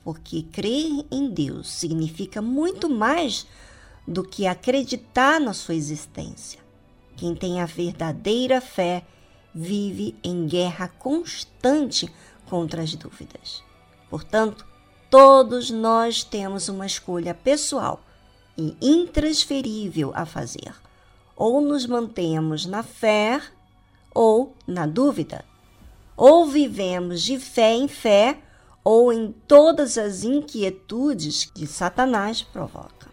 [0.03, 3.47] Porque crer em Deus significa muito mais
[4.09, 6.61] do que acreditar na sua existência.
[7.19, 9.05] Quem tem a verdadeira fé
[9.55, 12.11] vive em guerra constante
[12.47, 13.63] contra as dúvidas.
[14.09, 14.67] Portanto,
[15.11, 18.01] todos nós temos uma escolha pessoal
[18.57, 20.73] e intransferível a fazer.
[21.37, 23.41] Ou nos mantemos na fé
[24.15, 25.45] ou na dúvida.
[26.17, 28.39] Ou vivemos de fé em fé
[28.85, 33.13] ou em todas as inquietudes que Satanás provoca.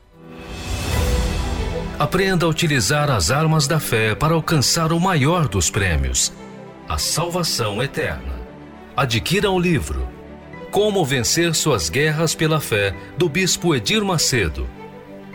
[1.97, 6.33] Aprenda a utilizar as armas da fé para alcançar o maior dos prêmios,
[6.89, 8.41] a salvação eterna.
[8.97, 10.07] Adquira o livro
[10.71, 14.67] Como Vencer Suas Guerras pela Fé, do Bispo Edir Macedo.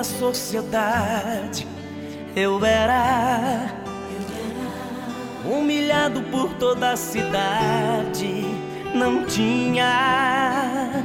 [0.00, 1.66] pela sociedade.
[2.34, 3.66] Eu era
[5.44, 8.44] humilhado por toda a cidade.
[8.94, 11.04] Não tinha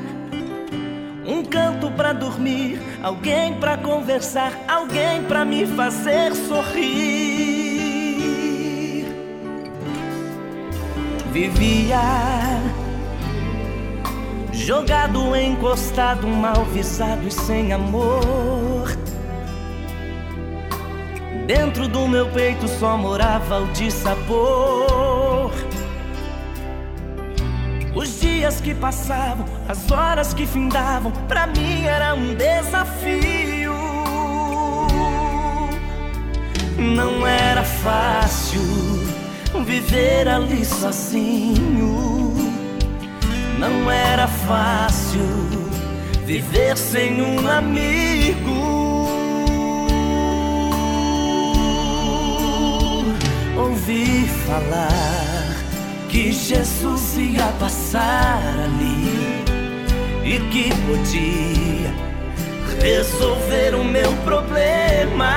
[1.26, 6.96] um canto pra dormir, alguém pra conversar, alguém pra me fazer sorrir.
[11.32, 12.00] Vivia
[14.66, 18.55] jogado, encostado, mal visado e sem amor.
[21.46, 25.52] Dentro do meu peito só morava o dissabor.
[27.94, 33.74] Os dias que passavam, as horas que findavam, pra mim era um desafio.
[36.78, 38.62] Não era fácil
[39.66, 42.34] viver ali sozinho.
[43.60, 45.22] Não era fácil
[46.26, 48.65] viver sem um amigo.
[53.88, 55.64] Ouvi falar
[56.10, 59.44] que Jesus ia passar ali
[60.24, 61.94] e que podia
[62.82, 65.36] resolver o meu problema.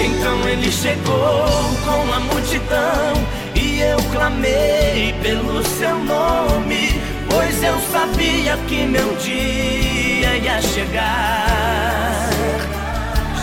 [0.00, 1.46] Então ele chegou
[1.84, 3.12] com a multidão
[3.54, 7.00] e eu clamei pelo seu nome,
[7.30, 12.37] pois eu sabia que meu dia ia chegar.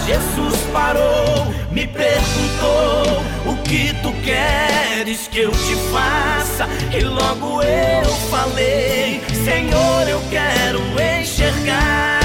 [0.05, 6.67] Jesus parou, me perguntou o que tu queres que eu te faça.
[6.95, 10.79] E logo eu falei: Senhor, eu quero
[11.19, 12.19] enxergar.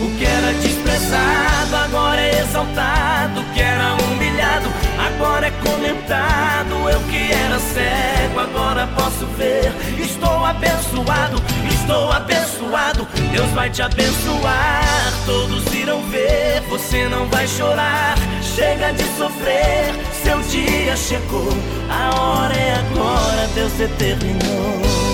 [0.00, 3.40] O que era desprezado agora é exaltado.
[3.40, 6.88] O que era humilhado agora é comentado.
[6.88, 8.38] Eu que era cego
[8.70, 9.72] agora posso ver.
[10.00, 13.06] Estou abençoado, estou abençoado.
[13.32, 15.12] Deus vai te abençoar.
[15.26, 18.16] Todos irão ver, você não vai chorar.
[18.42, 19.92] Chega de sofrer,
[20.22, 21.52] seu dia chegou.
[21.88, 25.09] A hora é agora, Deus determinou.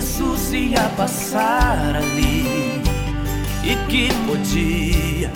[0.00, 2.80] Jesus ia passar ali
[3.62, 5.30] e que podia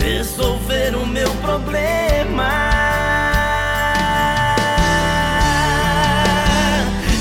[0.00, 2.48] resolver o meu problema.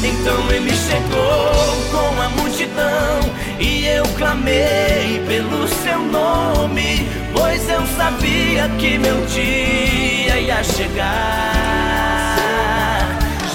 [0.04, 1.52] Então ele chegou
[1.90, 3.22] com a multidão
[3.60, 11.72] e eu clamei pelo seu nome, pois eu sabia que meu dia ia chegar.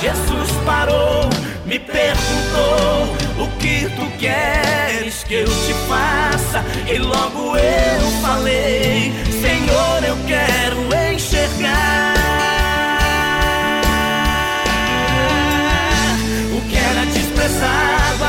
[0.00, 1.30] Jesus parou,
[1.66, 10.04] me perguntou o que tu queres que eu te faça, e logo eu falei: Senhor,
[10.04, 12.15] eu quero enxergar.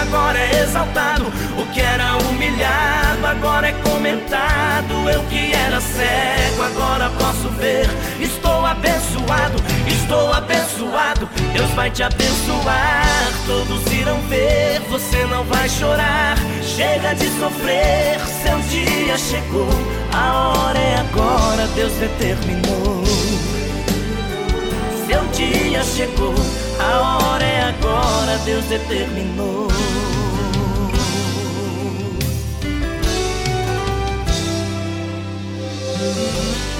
[0.07, 1.25] Agora é exaltado,
[1.57, 5.09] o que era humilhado agora é comentado.
[5.09, 7.87] Eu que era cego agora posso ver.
[8.19, 11.29] Estou abençoado, estou abençoado.
[11.53, 13.31] Deus vai te abençoar.
[13.45, 16.37] Todos irão ver, você não vai chorar.
[16.63, 19.69] Chega de sofrer, seu dia chegou.
[20.13, 23.03] A hora é agora, Deus determinou.
[25.05, 26.35] Seu dia chegou,
[26.79, 29.67] a hora é agora, Deus determinou.
[35.99, 36.76] Another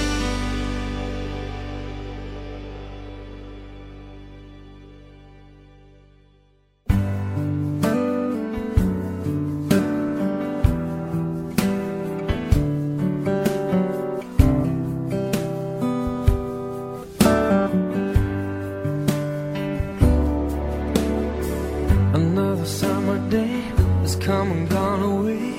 [24.08, 25.52] has come and gone away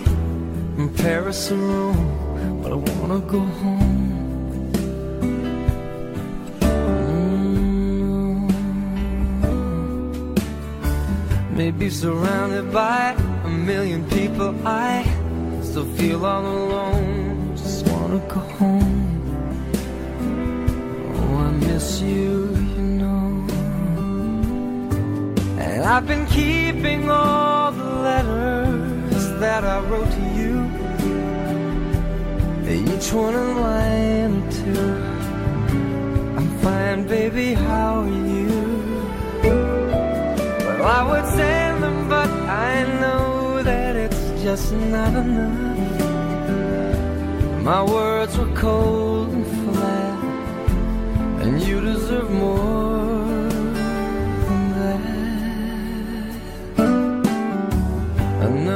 [0.74, 4.72] from Paris or Rome, but I wanna go home.
[6.62, 8.50] Mm.
[11.52, 15.04] Maybe surrounded by a million people, I
[15.62, 17.56] still feel all alone.
[17.56, 19.00] Just wanna go home.
[21.18, 22.32] Oh, I miss you,
[22.76, 23.46] you know.
[25.66, 28.39] And I've been keeping all the letters
[29.40, 30.54] that I wrote to you.
[32.70, 34.90] Each one in line or two.
[36.38, 38.50] I'm fine, baby, how are you?
[40.80, 45.70] Well, I would send them, but I know that it's just not enough.
[47.64, 50.20] My words were cold and flat,
[51.44, 52.89] and you deserve more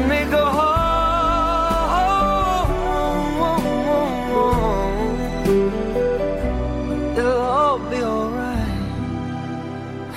[0.00, 0.78] Let me go home.
[7.18, 8.78] It'll all be alright.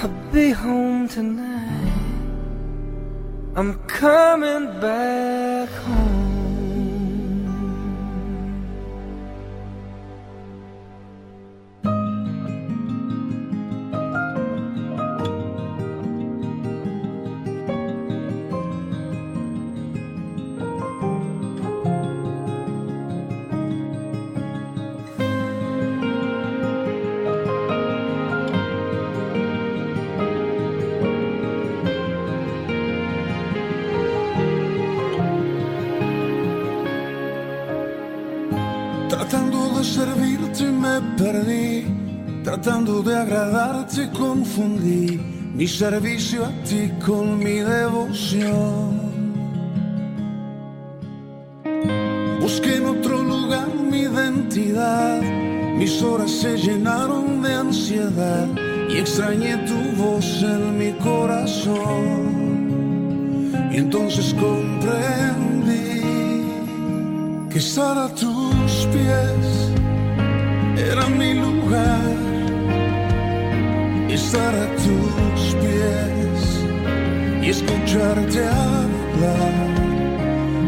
[0.02, 1.92] I'll be home tonight.
[3.58, 6.13] I'm coming back home.
[43.02, 45.20] De agradarte confundí
[45.56, 49.02] mi servicio a ti con mi devoción.
[52.40, 55.22] Busqué en otro lugar mi identidad,
[55.78, 58.48] mis horas se llenaron de ansiedad
[58.90, 62.44] y extrañé tu voz en mi corazón.
[63.72, 66.02] Y entonces comprendí
[67.50, 69.74] que estar a tus pies
[70.78, 72.13] era mi lugar.
[74.34, 76.42] Estar a tus pies
[77.44, 79.68] y escucharte hablar.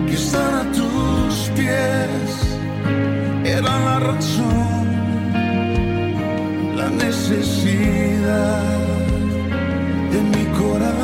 [0.06, 2.60] Que estar a tus pies
[3.44, 4.86] era la razón,
[6.76, 8.62] la necesidad
[10.12, 10.95] de mi corazón.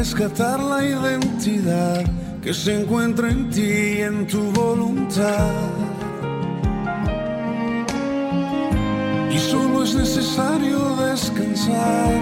[0.00, 2.02] rescatar la identidad
[2.42, 5.52] que se encuentra en ti y en tu voluntad.
[9.30, 12.14] Y solo es necesario descansar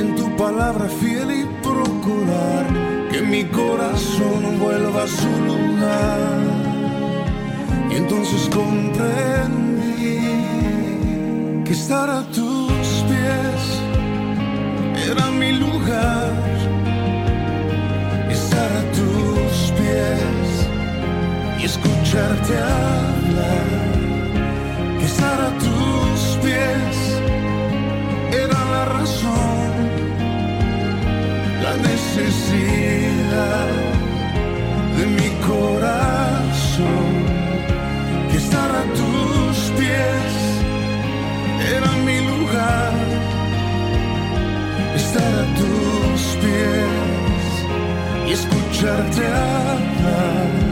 [0.00, 2.66] en tu palabra fiel y procurar
[3.12, 6.40] que mi corazón vuelva a su lugar.
[7.92, 10.18] Y entonces comprendí
[11.64, 13.60] que estar a tus pies
[15.08, 16.49] era mi lugar
[22.10, 23.66] escucharte hablar,
[24.98, 26.96] que estar a tus pies
[28.32, 29.70] era la razón,
[31.62, 33.68] la necesidad
[34.98, 37.12] de mi corazón,
[38.32, 40.32] que estar a tus pies
[41.76, 42.92] era mi lugar,
[44.96, 47.50] estar a tus pies
[48.26, 50.69] y escucharte hablar.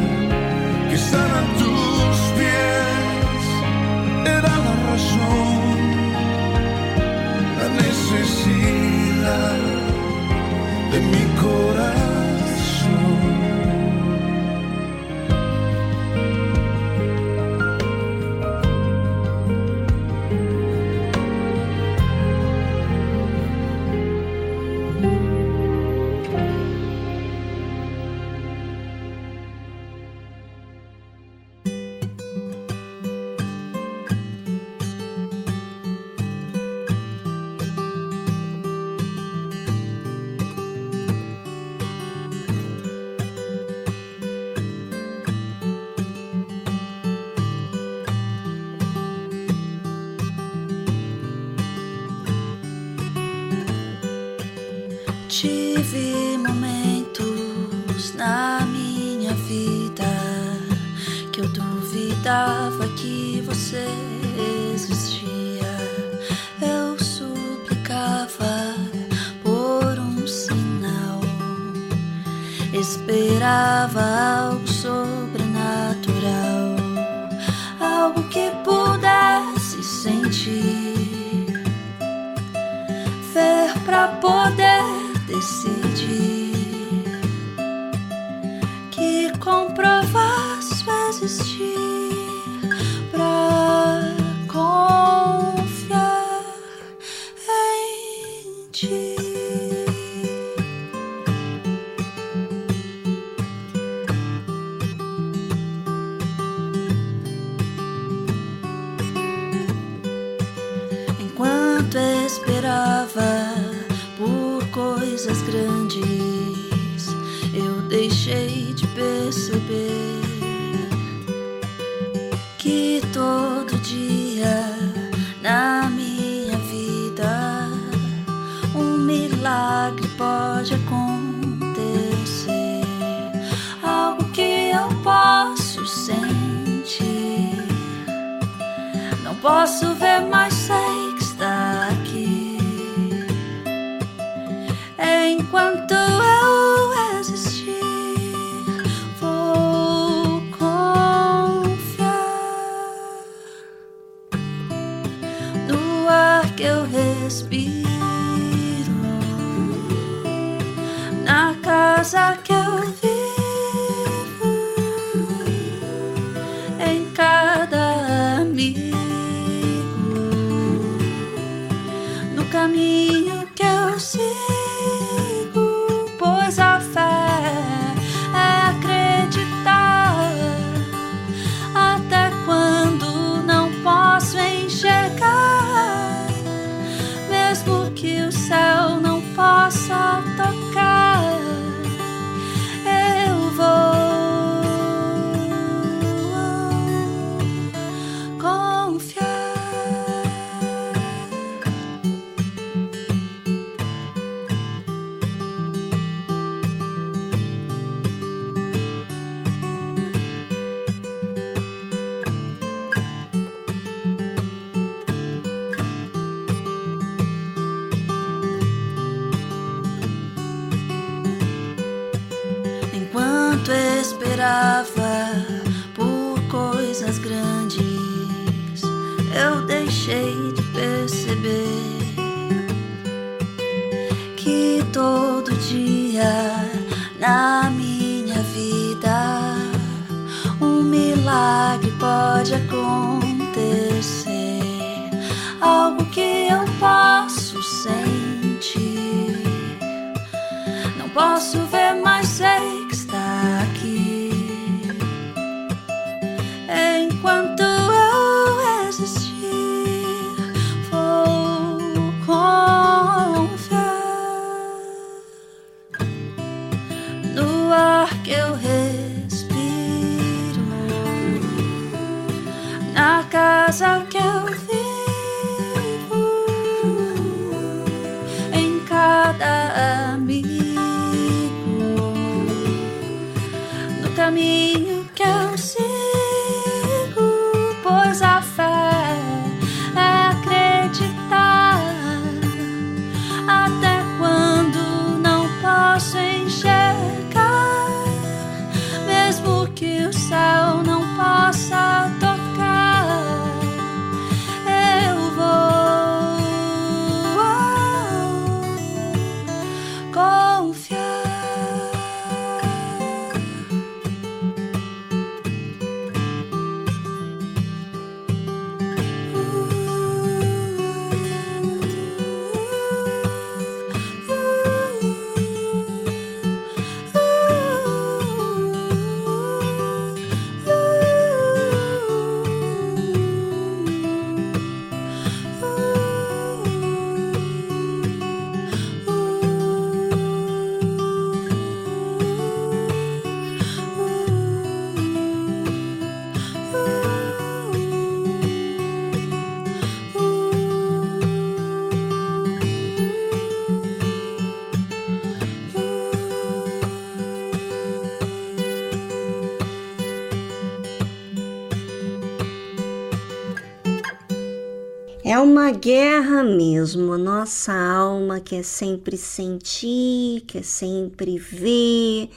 [365.30, 367.12] É uma guerra mesmo.
[367.12, 372.30] A nossa alma quer sempre sentir, quer sempre ver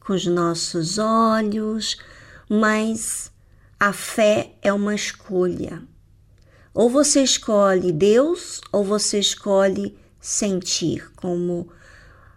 [0.00, 1.96] com os nossos olhos,
[2.50, 3.30] mas
[3.78, 5.80] a fé é uma escolha.
[6.74, 11.68] Ou você escolhe Deus, ou você escolhe sentir como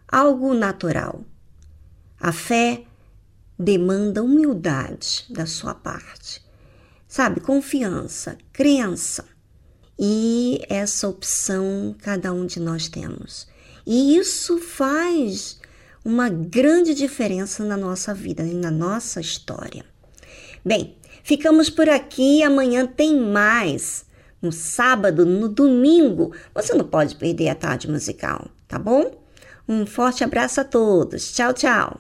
[0.08, 1.26] algo natural.
[2.20, 2.84] A fé
[3.58, 6.46] demanda humildade da sua parte,
[7.08, 7.40] sabe?
[7.40, 9.39] Confiança, crença.
[10.02, 13.46] E essa opção cada um de nós temos.
[13.86, 15.60] E isso faz
[16.06, 19.84] uma grande diferença na nossa vida e na nossa história.
[20.64, 22.42] Bem, ficamos por aqui.
[22.44, 24.06] Amanhã tem mais.
[24.42, 29.20] No sábado, no domingo, você não pode perder a tarde musical, tá bom?
[29.68, 31.34] Um forte abraço a todos.
[31.34, 32.00] Tchau, tchau.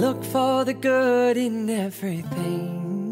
[0.00, 3.03] Look for the good in everything.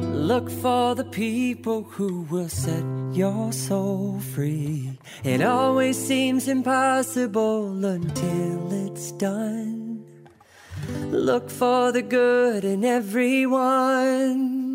[0.00, 4.98] Look for the people who will set your soul free.
[5.24, 10.04] It always seems impossible until it's done.
[11.10, 14.67] Look for the good in everyone.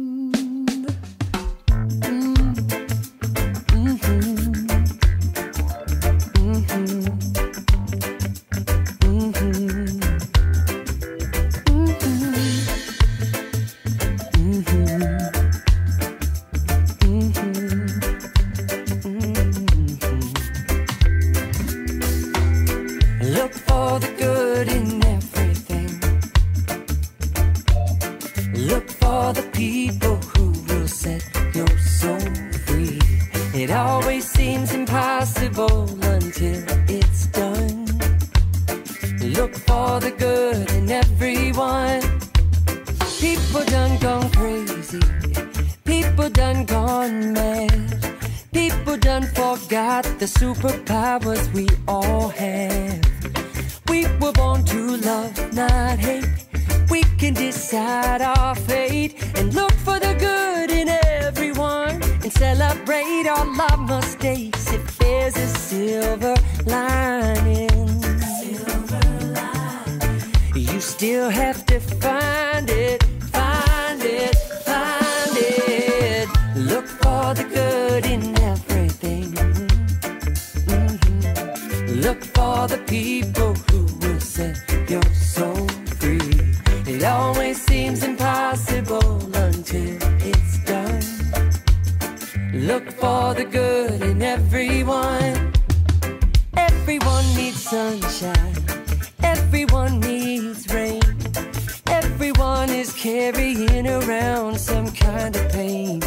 [103.03, 106.01] Carrying around some kind of pain.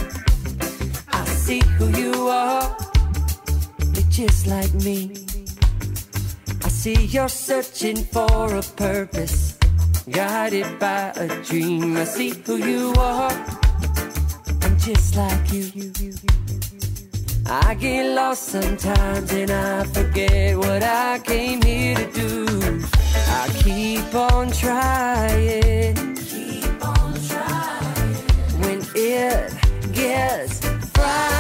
[1.13, 2.75] I see who you are.
[3.93, 5.13] You're just like me.
[6.65, 9.59] I see you're searching for a purpose,
[10.11, 11.99] guided by a dream.
[11.99, 13.33] I see who you are.
[14.63, 15.71] I'm just like you.
[17.45, 22.83] I get lost sometimes and I forget what I came here to do.
[23.29, 26.16] I keep on trying
[28.61, 29.53] when it
[29.93, 30.61] gets
[30.91, 31.36] fried.